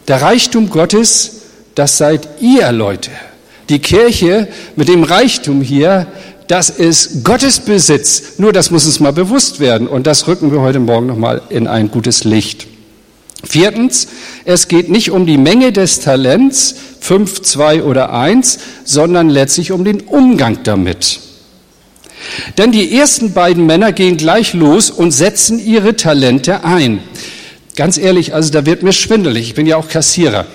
[0.06, 1.42] Der Reichtum Gottes,
[1.74, 3.10] das seid ihr, Leute.
[3.68, 6.06] Die Kirche mit dem Reichtum hier,
[6.50, 8.38] das ist Gottes Besitz.
[8.38, 9.86] Nur das muss uns mal bewusst werden.
[9.86, 12.66] Und das rücken wir heute Morgen nochmal in ein gutes Licht.
[13.44, 14.08] Viertens,
[14.44, 19.84] es geht nicht um die Menge des Talents, fünf, zwei oder eins, sondern letztlich um
[19.84, 21.20] den Umgang damit.
[22.58, 26.98] Denn die ersten beiden Männer gehen gleich los und setzen ihre Talente ein.
[27.76, 29.46] Ganz ehrlich, also da wird mir schwindelig.
[29.46, 30.46] Ich bin ja auch Kassierer.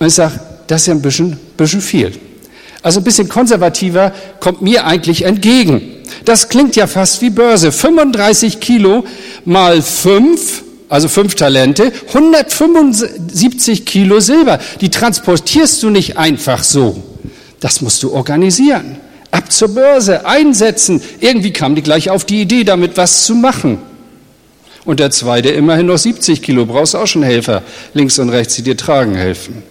[0.00, 2.12] Und ich sage, das ist ja ein bisschen, bisschen viel.
[2.82, 5.82] Also ein bisschen konservativer kommt mir eigentlich entgegen.
[6.24, 7.70] Das klingt ja fast wie Börse.
[7.70, 9.04] 35 Kilo
[9.44, 14.58] mal 5, also 5 Talente, 175 Kilo Silber.
[14.80, 17.02] Die transportierst du nicht einfach so.
[17.60, 18.96] Das musst du organisieren.
[19.30, 21.00] Ab zur Börse, einsetzen.
[21.20, 23.78] Irgendwie kam die gleich auf die Idee, damit was zu machen.
[24.84, 27.62] Und der zweite immerhin noch 70 Kilo, brauchst auch schon Helfer,
[27.94, 29.62] links und rechts, die dir tragen helfen.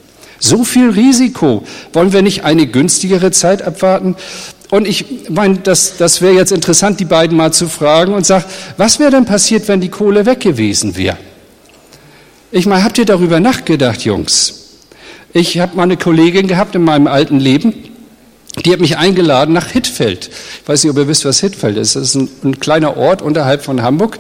[0.42, 1.64] So viel Risiko.
[1.94, 4.16] Wollen wir nicht eine günstigere Zeit abwarten?
[4.72, 8.46] Und ich meine, das, das wäre jetzt interessant, die beiden mal zu fragen und sag,
[8.78, 11.18] was wäre denn passiert, wenn die Kohle weg gewesen wäre?
[12.52, 14.80] Ich meine, habt ihr darüber nachgedacht, Jungs?
[15.32, 17.74] Ich habe mal eine Kollegin gehabt in meinem alten Leben,
[18.66, 20.30] die hat mich eingeladen nach Hittfeld.
[20.62, 21.96] Ich weiß nicht, ob ihr wisst, was Hittfeld ist.
[21.96, 24.20] Das ist ein, ein kleiner Ort unterhalb von Hamburg.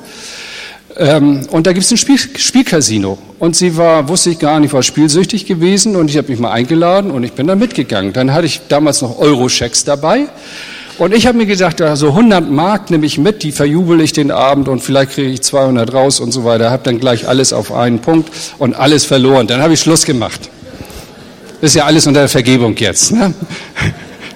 [0.97, 3.17] Ähm, und da gibt es ein Spiel, Spielcasino.
[3.39, 6.51] Und sie war, wusste ich gar nicht, war spielsüchtig gewesen und ich habe mich mal
[6.51, 8.13] eingeladen und ich bin da mitgegangen.
[8.13, 10.27] Dann hatte ich damals noch Euro-Schecks dabei.
[10.97, 14.29] Und ich habe mir gedacht, so 100 Mark nehme ich mit, die verjubel ich den
[14.29, 16.69] Abend und vielleicht kriege ich 200 raus und so weiter.
[16.69, 19.47] Habe dann gleich alles auf einen Punkt und alles verloren.
[19.47, 20.49] Dann habe ich Schluss gemacht.
[21.61, 23.11] Ist ja alles unter der Vergebung jetzt.
[23.13, 23.33] Ne?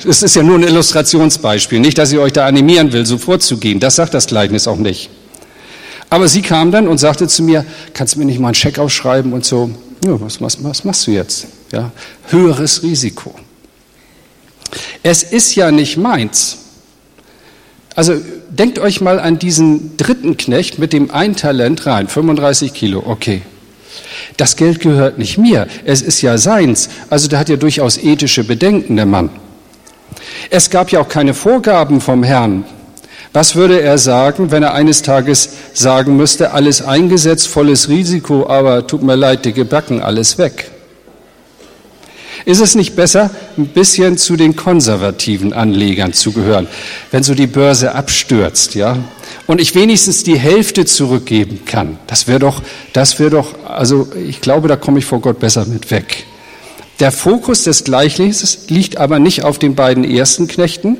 [0.08, 1.80] Es ist ja nur ein Illustrationsbeispiel.
[1.80, 3.80] Nicht, dass ich euch da animieren will, so vorzugehen.
[3.80, 5.10] Das sagt das Gleichnis auch nicht.
[6.10, 8.80] Aber sie kam dann und sagte zu mir, kannst du mir nicht mal einen Scheck
[8.80, 9.70] aufschreiben und so,
[10.06, 11.48] ja, was, was, was machst du jetzt?
[11.72, 11.92] Ja,
[12.28, 13.34] höheres Risiko.
[15.04, 16.58] Es ist ja nicht meins.
[17.96, 18.16] Also
[18.50, 23.42] denkt euch mal an diesen dritten Knecht mit dem ein Talent rein, 35 Kilo, okay.
[24.38, 26.90] Das Geld gehört nicht mir, es ist ja seins.
[27.10, 29.30] Also der hat ja durchaus ethische Bedenken, der Mann.
[30.50, 32.66] Es gab ja auch keine Vorgaben vom Herrn.
[33.36, 38.88] Was würde er sagen, wenn er eines Tages sagen müsste, alles eingesetzt, volles Risiko, aber
[38.88, 40.72] tut mir leid, dicke Backen, alles weg?
[42.46, 46.68] Ist es nicht besser, ein bisschen zu den konservativen Anlegern zu gehören,
[47.12, 49.00] wenn so die Börse abstürzt, ja?
[49.48, 51.98] Und ich wenigstens die Hälfte zurückgeben kann.
[52.08, 52.62] Das wäre doch,
[52.94, 56.26] das wäre doch, also ich glaube, da komme ich vor Gott besser mit weg.
[57.02, 60.98] Der Fokus des Gleichnisses liegt aber nicht auf den beiden ersten Knechten,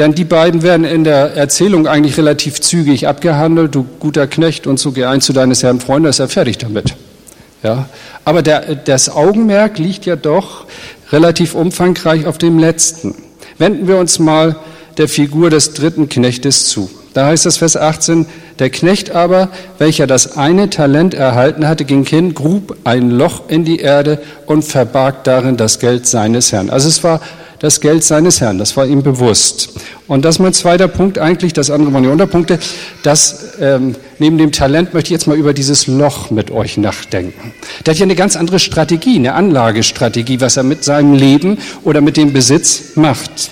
[0.00, 3.74] denn die beiden werden in der Erzählung eigentlich relativ zügig abgehandelt.
[3.74, 6.94] Du guter Knecht und so, geh ein zu deines Herrn Freunde, ist er fertig damit.
[7.62, 7.86] Ja,
[8.24, 10.64] aber der, das Augenmerk liegt ja doch
[11.12, 13.14] relativ umfangreich auf dem letzten.
[13.58, 14.56] Wenden wir uns mal
[14.96, 16.90] der Figur des dritten Knechtes zu.
[17.12, 18.24] Da heißt es Vers 18,
[18.58, 23.66] der Knecht aber, welcher das eine Talent erhalten hatte, ging hin, grub ein Loch in
[23.66, 26.70] die Erde und verbarg darin das Geld seines Herrn.
[26.70, 27.20] Also es war
[27.60, 28.58] das Geld seines Herrn.
[28.58, 29.74] Das war ihm bewusst.
[30.08, 32.58] Und das ist mein zweiter Punkt eigentlich, das andere waren die Unterpunkte.
[33.02, 37.52] Das, ähm, neben dem Talent möchte ich jetzt mal über dieses Loch mit euch nachdenken.
[37.84, 42.00] Der hat ja eine ganz andere Strategie, eine Anlagestrategie, was er mit seinem Leben oder
[42.00, 43.50] mit dem Besitz macht.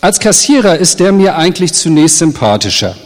[0.00, 2.96] Als Kassierer ist der mir eigentlich zunächst sympathischer.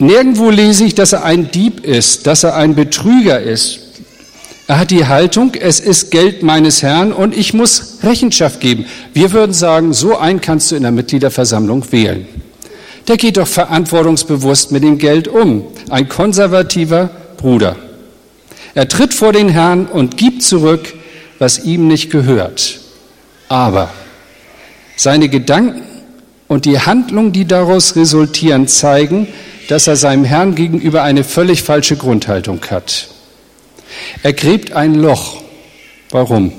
[0.00, 3.83] Nirgendwo lese ich, dass er ein Dieb ist, dass er ein Betrüger ist,
[4.66, 8.86] er hat die Haltung, es ist Geld meines Herrn und ich muss Rechenschaft geben.
[9.12, 12.26] Wir würden sagen, so einen kannst du in der Mitgliederversammlung wählen.
[13.06, 15.64] Der geht doch verantwortungsbewusst mit dem Geld um.
[15.90, 17.76] Ein konservativer Bruder.
[18.74, 20.94] Er tritt vor den Herrn und gibt zurück,
[21.38, 22.80] was ihm nicht gehört.
[23.48, 23.90] Aber
[24.96, 25.82] seine Gedanken
[26.48, 29.28] und die Handlungen, die daraus resultieren, zeigen,
[29.68, 33.08] dass er seinem Herrn gegenüber eine völlig falsche Grundhaltung hat.
[34.22, 35.42] Er gräbt ein Loch.
[36.10, 36.52] Warum?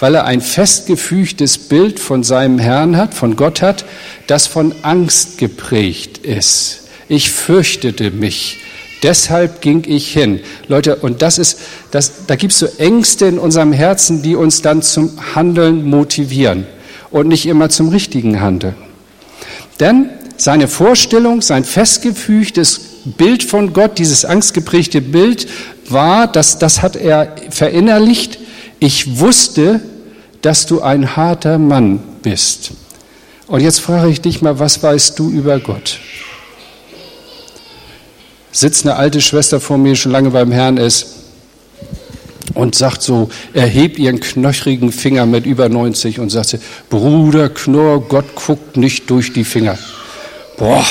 [0.00, 3.84] Weil er ein festgefügtes Bild von seinem Herrn hat, von Gott hat,
[4.26, 6.84] das von Angst geprägt ist.
[7.08, 8.58] Ich fürchtete mich.
[9.02, 10.40] Deshalb ging ich hin.
[10.66, 14.62] Leute, und das ist, das, da gibt es so Ängste in unserem Herzen, die uns
[14.62, 16.66] dann zum Handeln motivieren
[17.10, 18.74] und nicht immer zum richtigen Handeln.
[19.80, 25.46] Denn seine Vorstellung, sein festgefügtes Bild von Gott, dieses angstgeprägte Bild,
[25.92, 28.38] war, dass das hat er verinnerlicht.
[28.78, 29.80] Ich wusste,
[30.42, 32.72] dass du ein harter Mann bist.
[33.46, 35.98] Und jetzt frage ich dich mal, was weißt du über Gott?
[38.52, 41.14] Sitzt eine alte Schwester vor mir, schon lange beim Herrn ist,
[42.54, 46.58] und sagt so, erhebt ihren knöchrigen Finger mit über 90 und sagt,
[46.90, 49.78] Bruder Knorr, Gott guckt nicht durch die Finger.
[50.56, 50.84] Boah,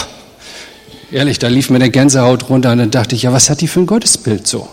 [1.12, 3.68] ehrlich, da lief mir eine Gänsehaut runter und dann dachte ich, ja, was hat die
[3.68, 4.70] für ein Gottesbild so?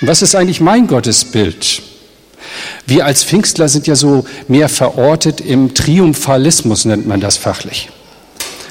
[0.00, 1.82] Und was ist eigentlich mein Gottesbild?
[2.86, 7.90] Wir als Pfingstler sind ja so mehr verortet im Triumphalismus, nennt man das fachlich.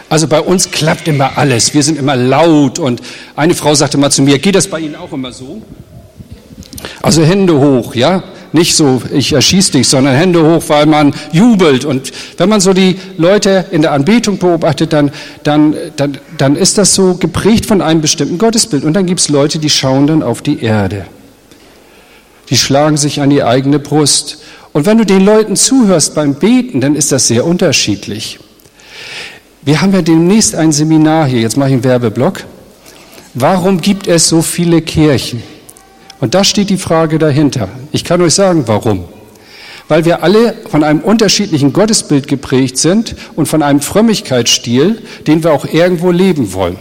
[0.09, 1.73] Also bei uns klappt immer alles.
[1.73, 2.79] Wir sind immer laut.
[2.79, 3.01] Und
[3.35, 5.61] eine Frau sagte mal zu mir, geht das bei Ihnen auch immer so?
[7.01, 8.23] Also Hände hoch, ja?
[8.53, 11.83] Nicht so, ich erschieß dich, sondern Hände hoch, weil man jubelt.
[11.83, 15.11] Und wenn man so die Leute in der Anbetung beobachtet, dann,
[15.43, 18.85] dann, dann, dann ist das so geprägt von einem bestimmten Gottesbild.
[18.85, 21.05] Und dann gibt es Leute, die schauen dann auf die Erde.
[22.49, 24.39] Die schlagen sich an die eigene Brust.
[24.73, 28.39] Und wenn du den Leuten zuhörst beim Beten, dann ist das sehr unterschiedlich.
[29.63, 32.45] Wir haben ja demnächst ein Seminar hier, jetzt mache ich einen Werbeblock.
[33.33, 35.43] Warum gibt es so viele Kirchen?
[36.19, 37.69] Und da steht die Frage dahinter.
[37.91, 39.05] Ich kann euch sagen, warum.
[39.87, 45.51] Weil wir alle von einem unterschiedlichen Gottesbild geprägt sind und von einem Frömmigkeitsstil, den wir
[45.51, 46.77] auch irgendwo leben wollen.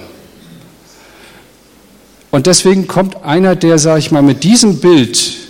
[2.30, 5.45] Und deswegen kommt einer, der, sage ich mal, mit diesem Bild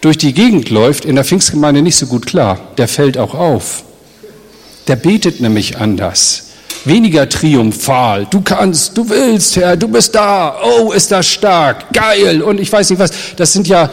[0.00, 2.58] durch die Gegend läuft, in der Pfingstgemeinde nicht so gut klar.
[2.78, 3.84] Der fällt auch auf.
[4.88, 6.46] Der betet nämlich anders.
[6.84, 8.26] Weniger triumphal.
[8.30, 10.56] Du kannst, du willst, Herr, du bist da.
[10.62, 12.40] Oh, ist das stark, geil.
[12.42, 13.12] Und ich weiß nicht was.
[13.36, 13.90] Das sind ja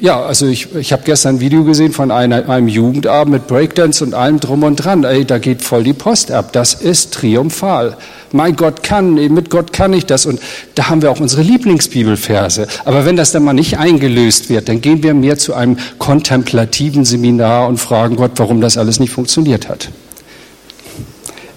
[0.00, 4.04] ja, also ich, ich habe gestern ein Video gesehen von einer, einem Jugendabend mit Breakdance
[4.04, 5.04] und allem drum und dran.
[5.04, 6.52] Ey, da geht voll die Post ab.
[6.52, 7.96] Das ist triumphal.
[8.32, 10.26] Mein Gott kann, mit Gott kann ich das.
[10.26, 10.40] Und
[10.74, 12.66] da haben wir auch unsere Lieblingsbibelverse.
[12.84, 17.04] Aber wenn das dann mal nicht eingelöst wird, dann gehen wir mehr zu einem kontemplativen
[17.04, 19.90] Seminar und fragen Gott, warum das alles nicht funktioniert hat.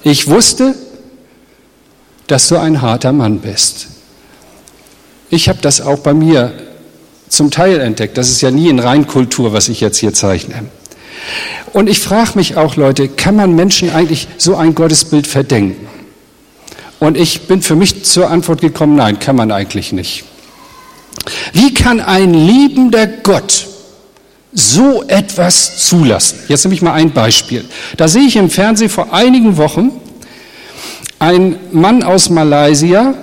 [0.04, 0.76] Ich wusste,
[2.28, 3.88] dass du ein harter Mann bist.
[5.30, 6.54] Ich habe das auch bei mir
[7.38, 8.18] zum Teil entdeckt.
[8.18, 10.66] Das ist ja nie in Reinkultur, was ich jetzt hier zeichne.
[11.72, 15.88] Und ich frage mich auch, Leute, kann man Menschen eigentlich so ein Gottesbild verdenken?
[17.00, 20.24] Und ich bin für mich zur Antwort gekommen, nein, kann man eigentlich nicht.
[21.54, 23.68] Wie kann ein liebender Gott
[24.52, 26.40] so etwas zulassen?
[26.48, 27.66] Jetzt nehme ich mal ein Beispiel.
[27.98, 29.92] Da sehe ich im Fernsehen vor einigen Wochen
[31.20, 33.14] einen Mann aus Malaysia,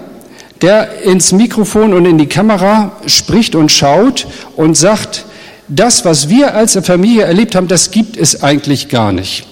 [0.64, 5.26] der ins Mikrofon und in die Kamera spricht und schaut und sagt,
[5.68, 9.46] das, was wir als Familie erlebt haben, das gibt es eigentlich gar nicht.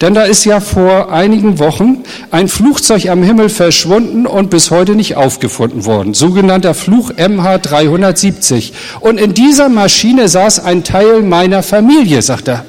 [0.00, 4.94] Denn da ist ja vor einigen Wochen ein Flugzeug am Himmel verschwunden und bis heute
[4.94, 6.14] nicht aufgefunden worden.
[6.14, 8.72] Sogenannter Fluch MH370.
[9.00, 12.64] Und in dieser Maschine saß ein Teil meiner Familie, sagt er.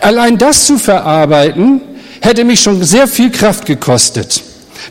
[0.00, 1.82] Allein das zu verarbeiten,
[2.22, 4.42] hätte mich schon sehr viel Kraft gekostet.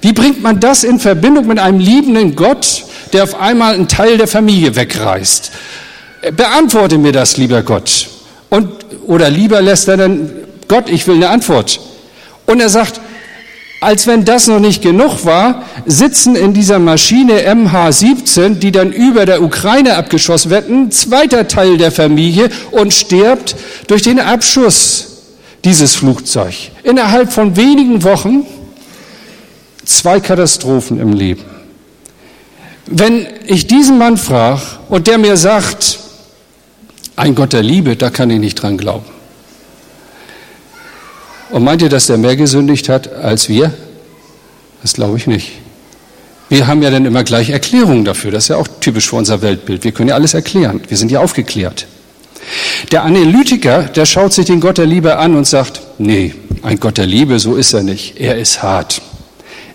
[0.02, 4.18] Wie bringt man das in Verbindung mit einem liebenden Gott, der auf einmal einen Teil
[4.18, 5.52] der Familie wegreißt?
[6.36, 8.08] Beantworte mir das, lieber Gott.
[8.50, 8.70] Und,
[9.06, 10.32] oder lieber lässt er dann,
[10.68, 11.80] Gott, ich will eine Antwort.
[12.46, 13.00] Und er sagt,
[13.80, 19.26] als wenn das noch nicht genug war, sitzen in dieser Maschine MH17, die dann über
[19.26, 23.56] der Ukraine abgeschossen wird, ein zweiter Teil der Familie und stirbt
[23.88, 25.08] durch den Abschuss
[25.64, 26.56] dieses Flugzeug.
[26.84, 28.46] Innerhalb von wenigen Wochen
[29.88, 31.44] zwei Katastrophen im Leben.
[32.86, 36.00] Wenn ich diesen Mann frage und der mir sagt,
[37.16, 39.06] ein Gott der Liebe, da kann ich nicht dran glauben.
[41.50, 43.74] Und meint ihr, dass der mehr gesündigt hat als wir?
[44.82, 45.52] Das glaube ich nicht.
[46.50, 48.32] Wir haben ja dann immer gleich Erklärungen dafür.
[48.32, 49.84] Das ist ja auch typisch für unser Weltbild.
[49.84, 50.82] Wir können ja alles erklären.
[50.88, 51.88] Wir sind ja aufgeklärt.
[52.92, 56.98] Der Analytiker, der schaut sich den Gott der Liebe an und sagt, nee, ein Gott
[56.98, 58.20] der Liebe, so ist er nicht.
[58.20, 59.02] Er ist hart.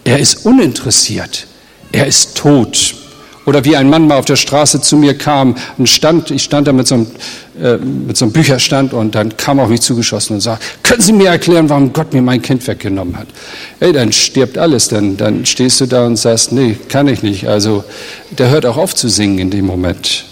[0.05, 1.47] Er ist uninteressiert.
[1.93, 2.95] Er ist tot.
[3.45, 6.69] Oder wie ein Mann mal auf der Straße zu mir kam und stand, ich stand
[6.69, 7.07] da mit so, einem,
[7.61, 11.13] äh, mit so einem Bücherstand und dann kam auf mich zugeschossen und sagte, können Sie
[11.13, 13.27] mir erklären, warum Gott mir mein Kind weggenommen hat?
[13.81, 17.49] Ey, dann stirbt alles, dann, dann stehst du da und sagst, nee, kann ich nicht.
[17.49, 17.83] Also
[18.31, 20.25] der hört auch auf zu singen in dem Moment.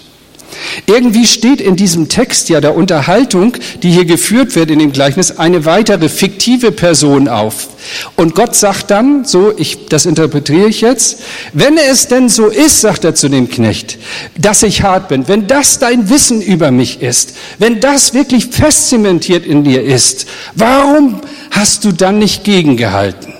[0.85, 5.37] Irgendwie steht in diesem Text ja der Unterhaltung, die hier geführt wird in dem Gleichnis,
[5.37, 7.67] eine weitere fiktive Person auf.
[8.15, 11.19] Und Gott sagt dann, so, ich, das interpretiere ich jetzt,
[11.53, 13.97] wenn es denn so ist, sagt er zu dem Knecht,
[14.37, 18.89] dass ich hart bin, wenn das dein Wissen über mich ist, wenn das wirklich fest
[18.89, 23.33] zementiert in dir ist, warum hast du dann nicht gegengehalten?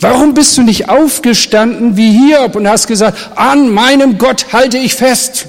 [0.00, 4.94] Warum bist du nicht aufgestanden wie Hiob und hast gesagt, an meinem Gott halte ich
[4.94, 5.46] fest?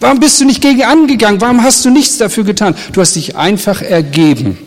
[0.00, 1.40] Warum bist du nicht gegen angegangen?
[1.40, 2.74] Warum hast du nichts dafür getan?
[2.92, 4.58] Du hast dich einfach ergeben.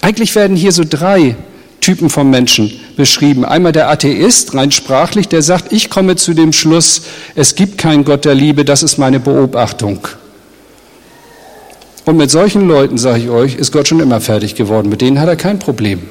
[0.00, 1.36] Eigentlich werden hier so drei
[1.80, 3.44] Typen von Menschen beschrieben.
[3.44, 7.02] Einmal der Atheist, rein sprachlich, der sagt, ich komme zu dem Schluss,
[7.34, 10.06] es gibt keinen Gott der Liebe, das ist meine Beobachtung.
[12.04, 14.88] Und mit solchen Leuten, sage ich euch, ist Gott schon immer fertig geworden.
[14.88, 16.02] Mit denen hat er kein Problem.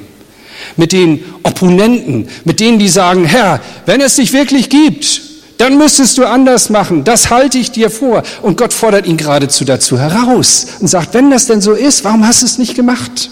[0.76, 5.20] Mit den Opponenten, mit denen, die sagen, Herr, wenn es dich wirklich gibt,
[5.62, 7.04] dann müsstest du anders machen.
[7.04, 8.24] Das halte ich dir vor.
[8.42, 12.26] Und Gott fordert ihn geradezu dazu heraus und sagt, wenn das denn so ist, warum
[12.26, 13.30] hast du es nicht gemacht?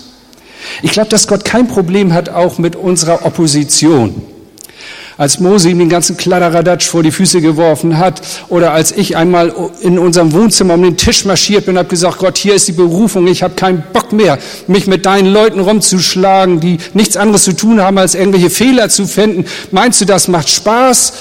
[0.82, 4.22] Ich glaube, dass Gott kein Problem hat, auch mit unserer Opposition
[5.16, 9.52] als Mose ihm den ganzen Kladderadatsch vor die Füße geworfen hat oder als ich einmal
[9.82, 12.72] in unserem Wohnzimmer um den Tisch marschiert bin und habe gesagt, Gott, hier ist die
[12.72, 17.54] Berufung, ich habe keinen Bock mehr, mich mit deinen Leuten rumzuschlagen, die nichts anderes zu
[17.54, 19.44] tun haben, als irgendwelche Fehler zu finden.
[19.72, 21.12] Meinst du, das macht Spaß?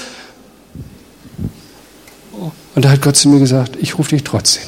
[2.79, 4.63] Und da hat Gott zu mir gesagt, ich rufe dich trotzdem.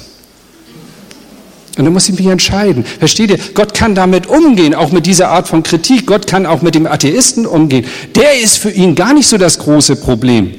[1.78, 2.84] Und dann muss ich mich entscheiden.
[2.84, 3.40] Versteht ihr?
[3.54, 6.08] Gott kann damit umgehen, auch mit dieser Art von Kritik.
[6.08, 7.86] Gott kann auch mit dem Atheisten umgehen.
[8.16, 10.54] Der ist für ihn gar nicht so das große Problem.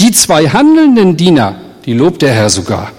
[0.00, 2.92] Die zwei handelnden Diener, die lobt der Herr sogar.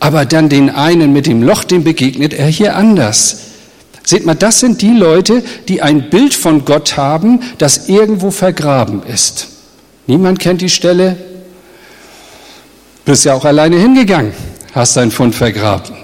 [0.00, 3.42] Aber dann den einen mit dem Loch, dem begegnet er hier anders.
[4.02, 9.04] Seht mal, das sind die Leute, die ein Bild von Gott haben, das irgendwo vergraben
[9.04, 9.46] ist.
[10.08, 11.16] Niemand kennt die Stelle.
[13.06, 14.32] Bist ja auch alleine hingegangen,
[14.74, 15.94] hast deinen Fund vergraben.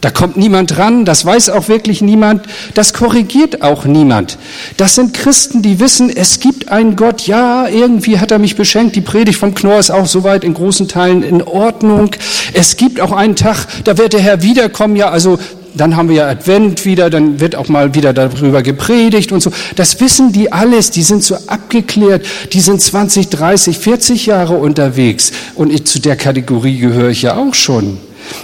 [0.00, 4.38] Da kommt niemand ran, das weiß auch wirklich niemand, das korrigiert auch niemand.
[4.76, 8.96] Das sind Christen, die wissen, es gibt einen Gott, ja, irgendwie hat er mich beschenkt,
[8.96, 12.10] die Predigt vom Knorr ist auch soweit in großen Teilen in Ordnung.
[12.52, 15.38] Es gibt auch einen Tag, da wird der Herr wiederkommen, ja, also
[15.74, 19.50] dann haben wir ja Advent wieder, dann wird auch mal wieder darüber gepredigt und so.
[19.76, 25.32] Das wissen die alles, die sind so abgeklärt, die sind 20, 30, 40 Jahre unterwegs
[25.54, 27.98] und ich, zu der Kategorie gehöre ich ja auch schon.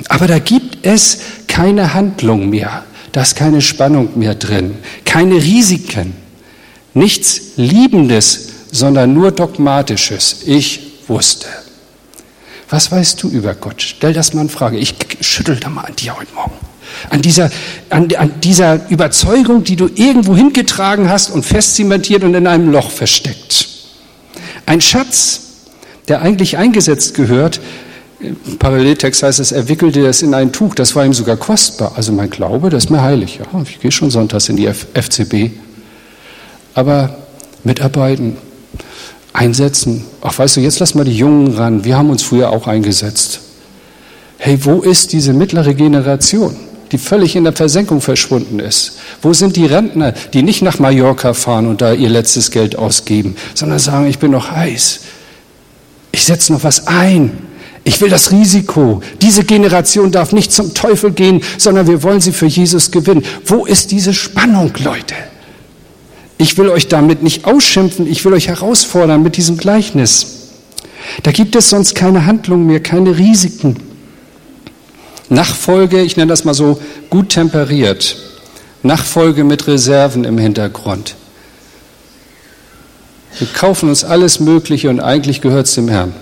[0.09, 6.15] Aber da gibt es keine Handlung mehr, da ist keine Spannung mehr drin, keine Risiken,
[6.95, 10.43] nichts Liebendes, sondern nur Dogmatisches.
[10.47, 11.47] Ich wusste.
[12.71, 13.81] Was weißt du über Gott?
[13.81, 14.77] Stell das mal in Frage.
[14.77, 16.58] Ich schüttel da mal an dir heute Morgen.
[17.11, 17.51] An dieser,
[17.91, 22.91] an, an dieser Überzeugung, die du irgendwo hingetragen hast und festzementiert und in einem Loch
[22.91, 23.69] versteckt.
[24.67, 25.41] Ein Schatz,
[26.09, 27.61] der eigentlich eingesetzt gehört,
[28.21, 31.93] im Paralleltext heißt es, er wickelte das in ein Tuch, das war ihm sogar kostbar.
[31.95, 33.39] Also mein Glaube, das ist mir heilig.
[33.39, 35.53] Ja, ich gehe schon sonntags in die FCB.
[36.75, 37.17] Aber
[37.63, 38.37] mitarbeiten,
[39.33, 40.05] einsetzen.
[40.21, 41.85] Ach, weißt du, jetzt lass mal die Jungen ran.
[41.85, 43.41] Wir haben uns früher auch eingesetzt.
[44.39, 46.57] Hey, wo ist diese mittlere Generation,
[46.93, 48.99] die völlig in der Versenkung verschwunden ist?
[49.23, 53.37] Wo sind die Rentner, die nicht nach Mallorca fahren und da ihr letztes Geld ausgeben,
[53.55, 55.01] sondern sagen, ich bin noch heiß.
[56.13, 57.39] Ich setze noch was ein.
[57.85, 59.03] Ich will das Risiko.
[59.23, 63.25] Diese Generation darf nicht zum Teufel gehen, sondern wir wollen sie für Jesus gewinnen.
[63.47, 65.15] Wo ist diese Spannung, Leute?
[66.37, 70.51] Ich will euch damit nicht ausschimpfen, ich will euch herausfordern mit diesem Gleichnis.
[71.23, 73.77] Da gibt es sonst keine Handlung mehr, keine Risiken.
[75.29, 78.17] Nachfolge, ich nenne das mal so, gut temperiert.
[78.83, 81.17] Nachfolge mit Reserven im Hintergrund.
[83.39, 86.15] Wir kaufen uns alles Mögliche und eigentlich gehört es dem Herrn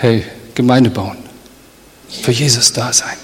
[0.00, 1.18] hey, Gemeinde bauen,
[2.08, 3.16] für Jesus da sein,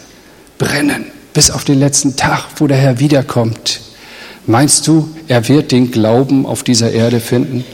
[0.58, 3.80] brennen bis auf den letzten Tag, wo der Herr wiederkommt.
[4.46, 7.64] Meinst du, er wird den Glauben auf dieser Erde finden?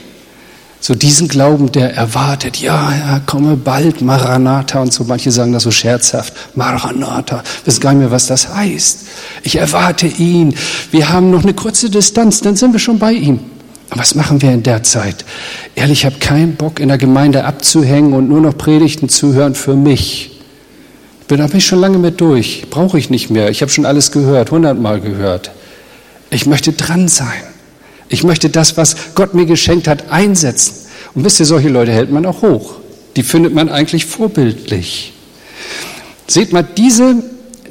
[0.85, 5.05] So diesen Glauben, der erwartet, ja, ja, komme bald, Maranatha und so.
[5.05, 8.99] Manche sagen das so scherzhaft, Maranatha, wissen gar nicht mehr, was das heißt.
[9.43, 10.53] Ich erwarte ihn.
[10.91, 13.39] Wir haben noch eine kurze Distanz, dann sind wir schon bei ihm.
[13.91, 15.23] Was machen wir in der Zeit?
[15.73, 19.55] Ehrlich, ich habe keinen Bock, in der Gemeinde abzuhängen und nur noch Predigten zu hören
[19.55, 20.41] für mich.
[21.29, 22.65] Bin, da bin ich schon lange mit durch.
[22.69, 23.49] Brauche ich nicht mehr.
[23.49, 25.51] Ich habe schon alles gehört, hundertmal gehört.
[26.29, 27.52] Ich möchte dran sein.
[28.09, 30.75] Ich möchte das, was Gott mir geschenkt hat, einsetzen.
[31.15, 32.75] Und wisst ihr, solche Leute hält man auch hoch.
[33.15, 35.13] Die findet man eigentlich vorbildlich.
[36.27, 37.15] Seht mal, diese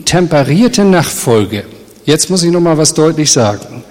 [0.04, 1.64] temperierte Nachfolge.
[2.04, 3.84] Jetzt muss ich noch mal was deutlich sagen.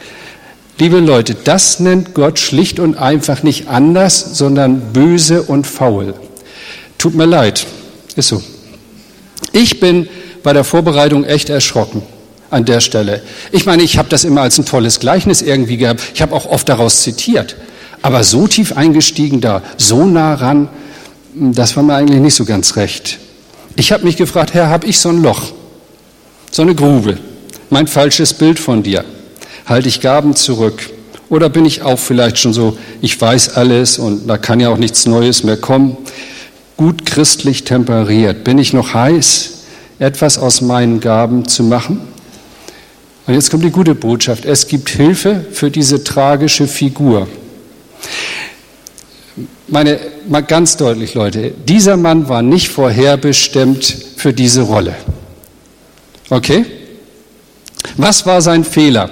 [0.78, 6.16] Liebe Leute, das nennt Gott schlicht und einfach nicht anders, sondern böse und faul.
[6.98, 7.66] Tut mir leid,
[8.16, 8.42] ist so.
[9.54, 10.08] Ich bin
[10.44, 12.02] bei der Vorbereitung echt erschrocken
[12.52, 13.22] an der Stelle.
[13.52, 16.02] Ich meine, ich habe das immer als ein tolles Gleichnis irgendwie gehabt.
[16.14, 17.56] Ich habe auch oft daraus zitiert.
[18.02, 20.70] Aber so tief eingestiegen da, so nah ran,
[21.34, 23.20] das war mir eigentlich nicht so ganz recht.
[23.76, 25.54] Ich habe mich gefragt, Herr, habe ich so ein Loch,
[26.52, 27.18] so eine Grube,
[27.70, 29.06] mein falsches Bild von dir?
[29.66, 30.90] Halte ich Gaben zurück?
[31.30, 34.78] Oder bin ich auch vielleicht schon so, ich weiß alles und da kann ja auch
[34.78, 35.96] nichts Neues mehr kommen?
[36.76, 38.44] Gut christlich temperiert.
[38.44, 39.52] Bin ich noch heiß,
[40.00, 42.02] etwas aus meinen Gaben zu machen?
[43.28, 44.46] Und jetzt kommt die gute Botschaft.
[44.46, 47.28] Es gibt Hilfe für diese tragische Figur.
[49.68, 53.86] Meine, mal ganz deutlich, Leute, dieser Mann war nicht vorherbestimmt
[54.18, 54.96] für diese Rolle.
[56.30, 56.66] Okay?
[57.96, 59.10] Was war sein Fehler?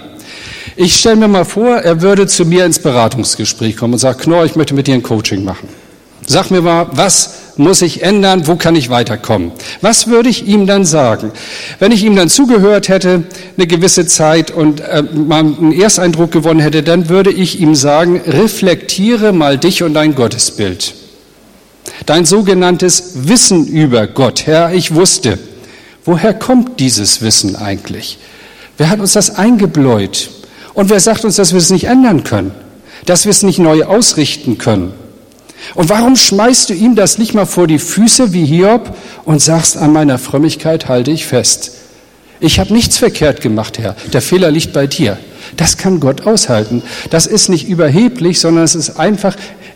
[0.76, 4.46] Ich stelle mir mal vor, er würde zu mir ins Beratungsgespräch kommen und sagt, Knorr,
[4.46, 5.68] ich möchte mit dir ein Coaching machen.
[6.26, 8.48] Sag mir mal, was muss ich ändern?
[8.48, 9.52] Wo kann ich weiterkommen?
[9.82, 11.32] Was würde ich ihm dann sagen?
[11.78, 13.24] Wenn ich ihm dann zugehört hätte,
[13.58, 18.22] eine gewisse Zeit und äh, mal einen Ersteindruck gewonnen hätte, dann würde ich ihm sagen,
[18.26, 20.96] reflektiere mal dich und dein Gottesbild.
[22.06, 24.48] Dein sogenanntes Wissen über Gott.
[24.48, 25.38] Herr, ich wusste.
[26.06, 28.18] Woher kommt dieses Wissen eigentlich?
[28.78, 30.30] Wer hat uns das eingebläut?
[30.74, 32.52] Und wer sagt uns, dass wir es nicht ändern können?
[33.06, 34.94] Dass wir es nicht neu ausrichten können?
[35.76, 38.96] Und warum schmeißt du ihm das nicht mal vor die Füße wie Hiob
[39.26, 41.72] und sagst, an meiner Frömmigkeit halte ich fest?
[42.40, 43.96] Ich habe nichts verkehrt gemacht, Herr.
[44.14, 45.18] Der Fehler liegt bei dir.
[45.58, 46.84] Das kann Gott aushalten.
[47.10, 49.36] Das ist nicht überheblich, sondern es ist einfach,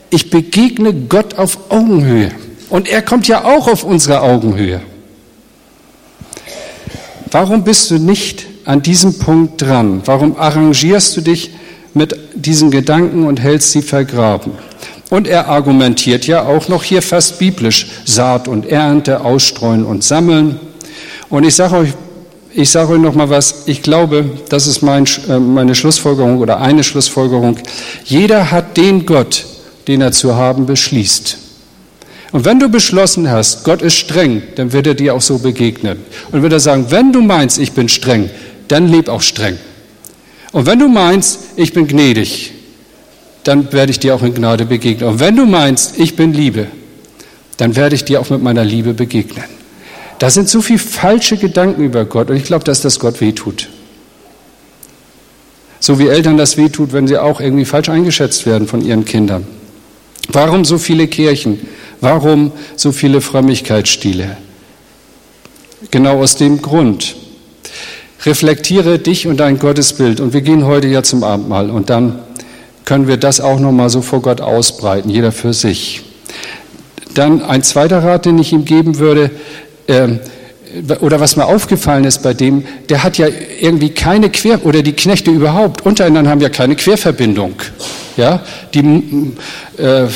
[0.10, 2.32] ich begegne Gott auf Augenhöhe.
[2.70, 4.82] Und er kommt ja auch auf unsere Augenhöhe.
[7.32, 10.02] Warum bist du nicht an diesem Punkt dran?
[10.06, 11.52] Warum arrangierst du dich
[11.94, 14.54] mit diesen Gedanken und hältst sie vergraben?
[15.14, 20.60] Und er argumentiert ja auch noch hier fast biblisch, Saat und Ernte, Ausstreuen und Sammeln.
[21.30, 21.90] Und ich sage euch,
[22.52, 23.68] ich sage euch noch mal was.
[23.68, 27.58] Ich glaube, das ist mein, äh, meine Schlussfolgerung oder eine Schlussfolgerung.
[28.04, 29.46] Jeder hat den Gott,
[29.88, 31.38] den er zu haben beschließt.
[32.32, 36.00] Und wenn du beschlossen hast, Gott ist streng, dann wird er dir auch so begegnen.
[36.32, 38.32] Und wird er sagen, wenn du meinst, ich bin streng,
[38.68, 39.60] dann leb auch streng.
[40.54, 42.63] Und wenn du meinst, ich bin gnädig,
[43.44, 45.10] dann werde ich dir auch in Gnade begegnen.
[45.10, 46.68] Und wenn du meinst, ich bin Liebe,
[47.58, 49.46] dann werde ich dir auch mit meiner Liebe begegnen.
[50.20, 53.70] Da sind so viele falsche Gedanken über Gott und ich glaube, dass das Gott wehtut.
[55.80, 59.46] So wie Eltern das wehtut, wenn sie auch irgendwie falsch eingeschätzt werden von ihren Kindern.
[60.30, 61.68] Warum so viele Kirchen?
[62.00, 64.38] Warum so viele Frömmigkeitsstile?
[65.92, 67.16] Genau aus dem Grund.
[68.26, 70.22] Reflektiere dich und dein Gottesbild.
[70.22, 72.20] Und wir gehen heute ja zum Abendmahl und dann
[72.86, 76.02] können wir das auch noch mal so vor Gott ausbreiten, jeder für sich.
[77.14, 79.32] Dann ein zweiter Rat, den ich ihm geben würde,
[79.88, 80.08] äh,
[81.02, 83.28] oder was mir aufgefallen ist bei dem, der hat ja
[83.62, 87.54] irgendwie keine Quer, oder die Knechte überhaupt, untereinander haben ja keine Querverbindung.
[88.18, 88.42] Ja,
[88.74, 88.80] die
[89.78, 90.08] äh,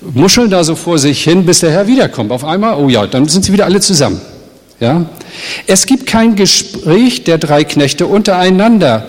[0.00, 2.32] muscheln da so vor sich hin, bis der Herr wiederkommt.
[2.32, 4.20] Auf einmal, oh ja, dann sind sie wieder alle zusammen.
[4.80, 5.06] Ja,
[5.66, 9.06] es gibt kein Gespräch der drei Knechte untereinander.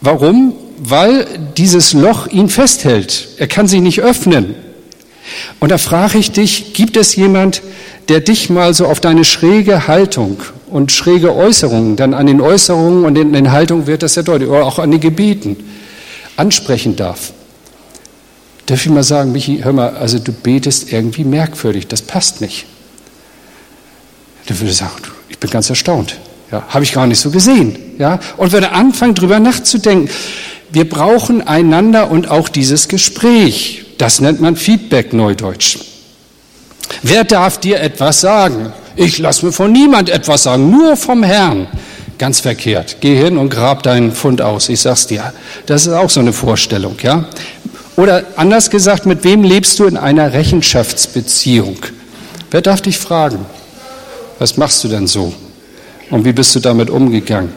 [0.00, 0.54] Warum?
[0.78, 3.28] Weil dieses Loch ihn festhält.
[3.38, 4.54] Er kann sich nicht öffnen.
[5.60, 7.62] Und da frage ich dich, gibt es jemand,
[8.08, 13.04] der dich mal so auf deine schräge Haltung und schräge Äußerungen, dann an den Äußerungen
[13.04, 15.56] und in den Haltungen wird das ja deutlich, oder auch an den Gebeten
[16.36, 17.32] ansprechen darf?
[18.66, 22.66] Darf ich mal sagen, Michi, hör mal, also du betest irgendwie merkwürdig, das passt nicht.
[24.48, 24.92] Der würde sagen,
[25.28, 26.16] ich bin ganz erstaunt.
[26.52, 27.76] Ja, habe ich gar nicht so gesehen.
[27.98, 30.08] Ja, und wenn er anfängt, drüber nachzudenken,
[30.70, 33.84] wir brauchen einander und auch dieses Gespräch.
[33.98, 35.78] Das nennt man Feedback neudeutsch.
[37.02, 38.72] Wer darf dir etwas sagen?
[38.94, 41.66] Ich lasse mir von niemand etwas sagen, nur vom Herrn.
[42.18, 42.96] Ganz verkehrt.
[43.00, 44.68] Geh hin und grab deinen Fund aus.
[44.68, 45.32] Ich sag's dir.
[45.66, 47.26] Das ist auch so eine Vorstellung, ja?
[47.96, 51.78] Oder anders gesagt, mit wem lebst du in einer Rechenschaftsbeziehung?
[52.50, 53.44] Wer darf dich fragen?
[54.38, 55.32] Was machst du denn so?
[56.10, 57.52] Und wie bist du damit umgegangen?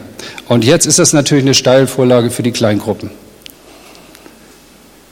[0.48, 3.10] Und jetzt ist das natürlich eine Steilvorlage für die Kleingruppen.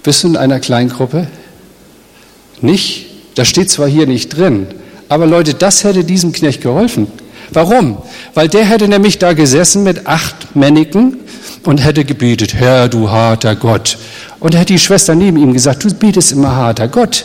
[0.03, 1.29] Bist du in einer Kleingruppe?
[2.61, 3.07] Nicht?
[3.35, 4.67] Das steht zwar hier nicht drin,
[5.09, 7.07] aber Leute, das hätte diesem Knecht geholfen.
[7.53, 7.99] Warum?
[8.35, 11.19] Weil der hätte nämlich da gesessen mit acht Männigen
[11.65, 13.97] und hätte gebetet, Herr, du harter Gott.
[14.41, 17.25] Und hätte die Schwester neben ihm gesagt, du betest immer harter Gott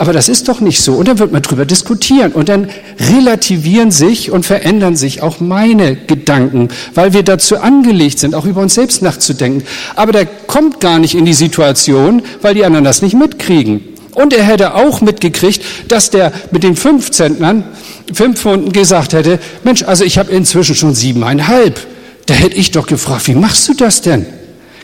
[0.00, 0.94] aber das ist doch nicht so.
[0.94, 2.70] Und dann wird man drüber diskutieren und dann
[3.12, 8.62] relativieren sich und verändern sich auch meine Gedanken, weil wir dazu angelegt sind, auch über
[8.62, 9.62] uns selbst nachzudenken.
[9.96, 13.82] Aber der kommt gar nicht in die Situation, weil die anderen das nicht mitkriegen.
[14.12, 17.64] Und er hätte auch mitgekriegt, dass der mit den fünf Zentnern,
[18.10, 21.78] fünf Pfunden gesagt hätte, Mensch, also ich habe inzwischen schon siebeneinhalb.
[22.24, 24.24] Da hätte ich doch gefragt, wie machst du das denn?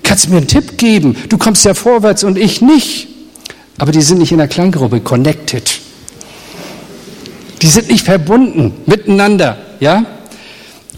[0.03, 1.17] Kannst du mir einen Tipp geben?
[1.31, 3.16] Du kommst ja vorwärts und ich nicht.
[3.79, 5.81] Aber die sind nicht in der Kleingruppe connected.
[7.62, 10.05] Die sind nicht verbunden miteinander, ja?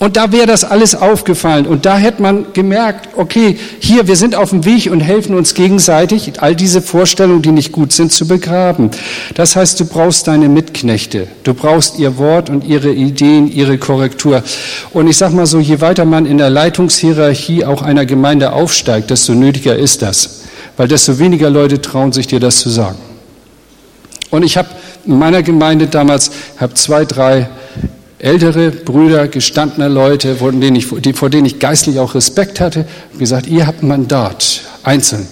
[0.01, 1.67] Und da wäre das alles aufgefallen.
[1.67, 5.55] Und da hätte man gemerkt, okay, hier, wir sind auf dem Weg und helfen uns
[5.55, 8.91] gegenseitig, all diese Vorstellungen, die nicht gut sind, zu begraben.
[9.35, 11.27] Das heißt, du brauchst deine Mitknechte.
[11.43, 14.45] Du brauchst ihr Wort und ihre Ideen, ihre Korrektur.
[14.93, 19.11] Und ich sag mal so, je weiter man in der Leitungshierarchie auch einer Gemeinde aufsteigt,
[19.11, 20.45] desto nötiger ist das
[20.79, 22.99] weil desto weniger Leute trauen sich dir das zu sagen.
[24.31, 24.69] Und ich habe
[25.05, 27.49] in meiner Gemeinde damals habe zwei, drei
[28.19, 32.87] ältere Brüder, gestandene Leute, vor denen ich, vor denen ich geistlich auch Respekt hatte,
[33.19, 35.27] gesagt, ihr habt ein Mandat, einzeln.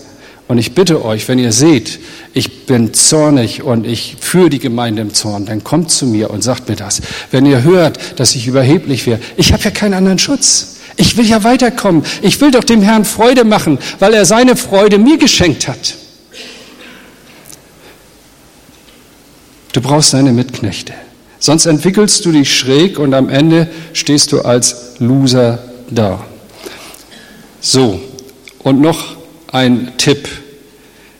[0.48, 1.98] Und ich bitte euch, wenn ihr seht,
[2.32, 6.42] ich bin zornig und ich führe die Gemeinde im Zorn, dann kommt zu mir und
[6.42, 7.02] sagt mir das.
[7.30, 10.75] Wenn ihr hört, dass ich überheblich wäre, ich habe ja keinen anderen Schutz.
[10.96, 12.04] Ich will ja weiterkommen.
[12.22, 15.94] Ich will doch dem Herrn Freude machen, weil er seine Freude mir geschenkt hat.
[19.72, 20.94] Du brauchst deine Mitknechte.
[21.38, 25.58] Sonst entwickelst du dich schräg und am Ende stehst du als Loser
[25.90, 26.24] da.
[27.60, 28.00] So,
[28.60, 29.16] und noch
[29.52, 30.28] ein Tipp.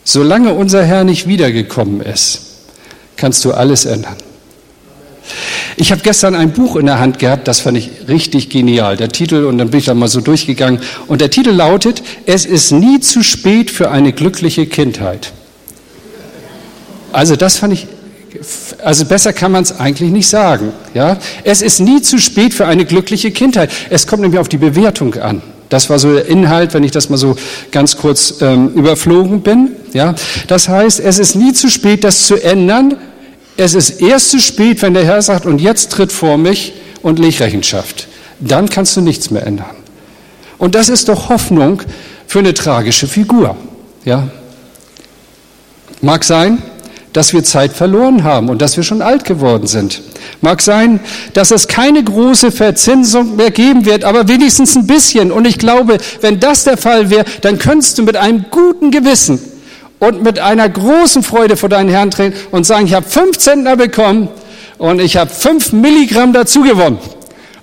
[0.03, 2.41] Solange unser Herr nicht wiedergekommen ist,
[3.15, 4.17] kannst du alles ändern.
[5.75, 8.97] Ich habe gestern ein Buch in der Hand gehabt, das fand ich richtig genial.
[8.97, 12.45] Der Titel, und dann bin ich da mal so durchgegangen, und der Titel lautet, Es
[12.45, 15.31] ist nie zu spät für eine glückliche Kindheit.
[17.11, 17.87] Also das fand ich,
[18.83, 20.71] also besser kann man es eigentlich nicht sagen.
[20.93, 21.17] Ja?
[21.43, 23.71] Es ist nie zu spät für eine glückliche Kindheit.
[23.89, 25.41] Es kommt nämlich auf die Bewertung an.
[25.69, 27.35] Das war so der Inhalt, wenn ich das mal so
[27.71, 29.71] ganz kurz ähm, überflogen bin.
[29.93, 30.15] Ja,
[30.47, 32.95] das heißt, es ist nie zu spät, das zu ändern.
[33.57, 37.17] Es ist erst zu spät, wenn der Herr sagt, und jetzt tritt vor mich und
[37.17, 38.07] leg Rechenschaft.
[38.39, 39.75] Dann kannst du nichts mehr ändern.
[40.59, 41.81] Und das ist doch Hoffnung
[42.27, 43.57] für eine tragische Figur.
[44.05, 44.27] Ja,
[46.01, 46.61] mag sein,
[47.13, 50.01] dass wir Zeit verloren haben und dass wir schon alt geworden sind.
[50.41, 50.99] Mag sein,
[51.33, 55.31] dass es keine große Verzinsung mehr geben wird, aber wenigstens ein bisschen.
[55.31, 59.39] Und ich glaube, wenn das der Fall wäre, dann könntest du mit einem guten Gewissen
[59.99, 63.75] und mit einer großen Freude vor deinen Herrn treten und sagen, ich habe fünf Zentner
[63.75, 64.29] bekommen
[64.77, 66.99] und ich habe fünf Milligramm dazu gewonnen.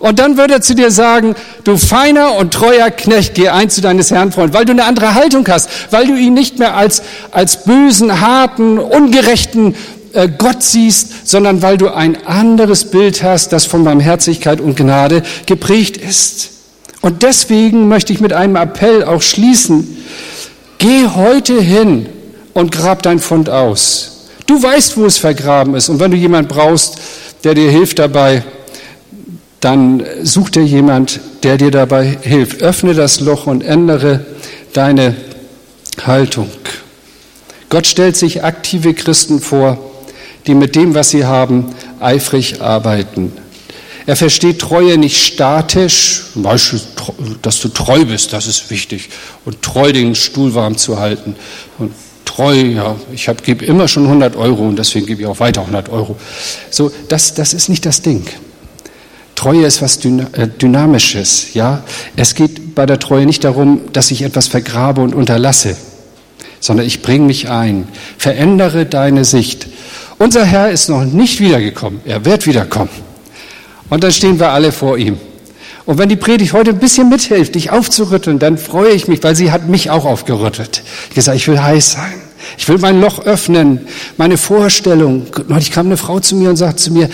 [0.00, 3.80] Und dann würde er zu dir sagen, du feiner und treuer Knecht, geh ein zu
[3.80, 7.02] deines Herrn Freund, weil du eine andere Haltung hast, weil du ihn nicht mehr als,
[7.30, 9.74] als bösen, harten, ungerechten
[10.12, 15.22] äh, Gott siehst, sondern weil du ein anderes Bild hast, das von Barmherzigkeit und Gnade
[15.46, 16.50] geprägt ist.
[17.00, 20.04] Und deswegen möchte ich mit einem Appell auch schließen.
[20.78, 22.06] Geh heute hin
[22.54, 24.28] und grab dein Fund aus.
[24.46, 25.88] Du weißt, wo es vergraben ist.
[25.88, 26.98] Und wenn du jemand brauchst,
[27.42, 28.42] der dir hilft dabei,
[29.60, 32.62] dann such dir jemand, der dir dabei hilft.
[32.62, 34.24] Öffne das Loch und ändere
[34.72, 35.16] deine
[36.02, 36.50] Haltung.
[37.70, 39.78] Gott stellt sich aktive Christen vor,
[40.46, 43.32] die mit dem, was sie haben, eifrig arbeiten.
[44.06, 46.80] Er versteht Treue nicht statisch, zum Beispiel,
[47.40, 49.08] dass du treu bist, das ist wichtig,
[49.46, 51.36] und treu den Stuhl warm zu halten.
[51.78, 51.92] Und
[52.34, 55.88] treu, ja, ich gebe immer schon 100 Euro und deswegen gebe ich auch weiter 100
[55.88, 56.16] Euro.
[56.70, 58.24] So, das, das ist nicht das Ding.
[59.36, 61.82] Treue ist was äh, Dynamisches, ja.
[62.16, 65.76] Es geht bei der Treue nicht darum, dass ich etwas vergrabe und unterlasse,
[66.60, 69.68] sondern ich bringe mich ein, verändere deine Sicht.
[70.18, 72.90] Unser Herr ist noch nicht wiedergekommen, er wird wiederkommen.
[73.90, 75.18] Und dann stehen wir alle vor ihm.
[75.86, 79.36] Und wenn die Predigt heute ein bisschen mithilft, dich aufzurütteln, dann freue ich mich, weil
[79.36, 80.82] sie hat mich auch aufgerüttelt.
[81.10, 82.23] Ich gesagt, ich will heiß sein.
[82.58, 83.80] Ich will mein Loch öffnen,
[84.16, 85.26] meine Vorstellung.
[85.48, 87.08] Neulich kam eine Frau zu mir und sagte zu mir,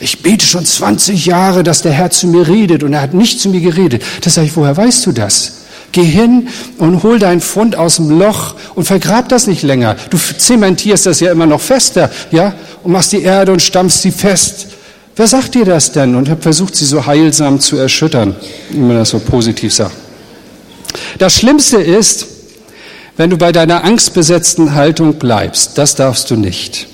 [0.00, 3.40] ich bete schon 20 Jahre, dass der Herr zu mir redet und er hat nicht
[3.40, 4.02] zu mir geredet.
[4.22, 5.52] Das sage ich, woher weißt du das?
[5.92, 9.96] Geh hin und hol deinen Fund aus dem Loch und vergrab das nicht länger.
[10.10, 14.10] Du zementierst das ja immer noch fester, ja, und machst die Erde und stampfst sie
[14.10, 14.66] fest.
[15.16, 16.14] Wer sagt dir das denn?
[16.14, 18.36] Und habe versucht, sie so heilsam zu erschüttern,
[18.70, 19.94] wie man das so positiv sagt.
[21.18, 22.26] Das Schlimmste ist,
[23.16, 25.78] wenn du bei deiner angstbesetzten Haltung bleibst.
[25.78, 26.86] Das darfst du nicht.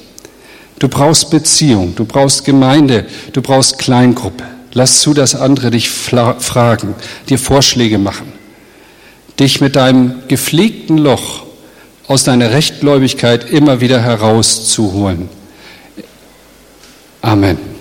[0.79, 4.45] Du brauchst Beziehung, du brauchst Gemeinde, du brauchst Kleingruppe.
[4.73, 6.95] Lass zu, dass andere dich fragen,
[7.29, 8.33] dir Vorschläge machen,
[9.39, 11.45] dich mit deinem gepflegten Loch
[12.09, 15.29] aus deiner Rechtgläubigkeit immer wieder herauszuholen.
[17.21, 17.72] Amen.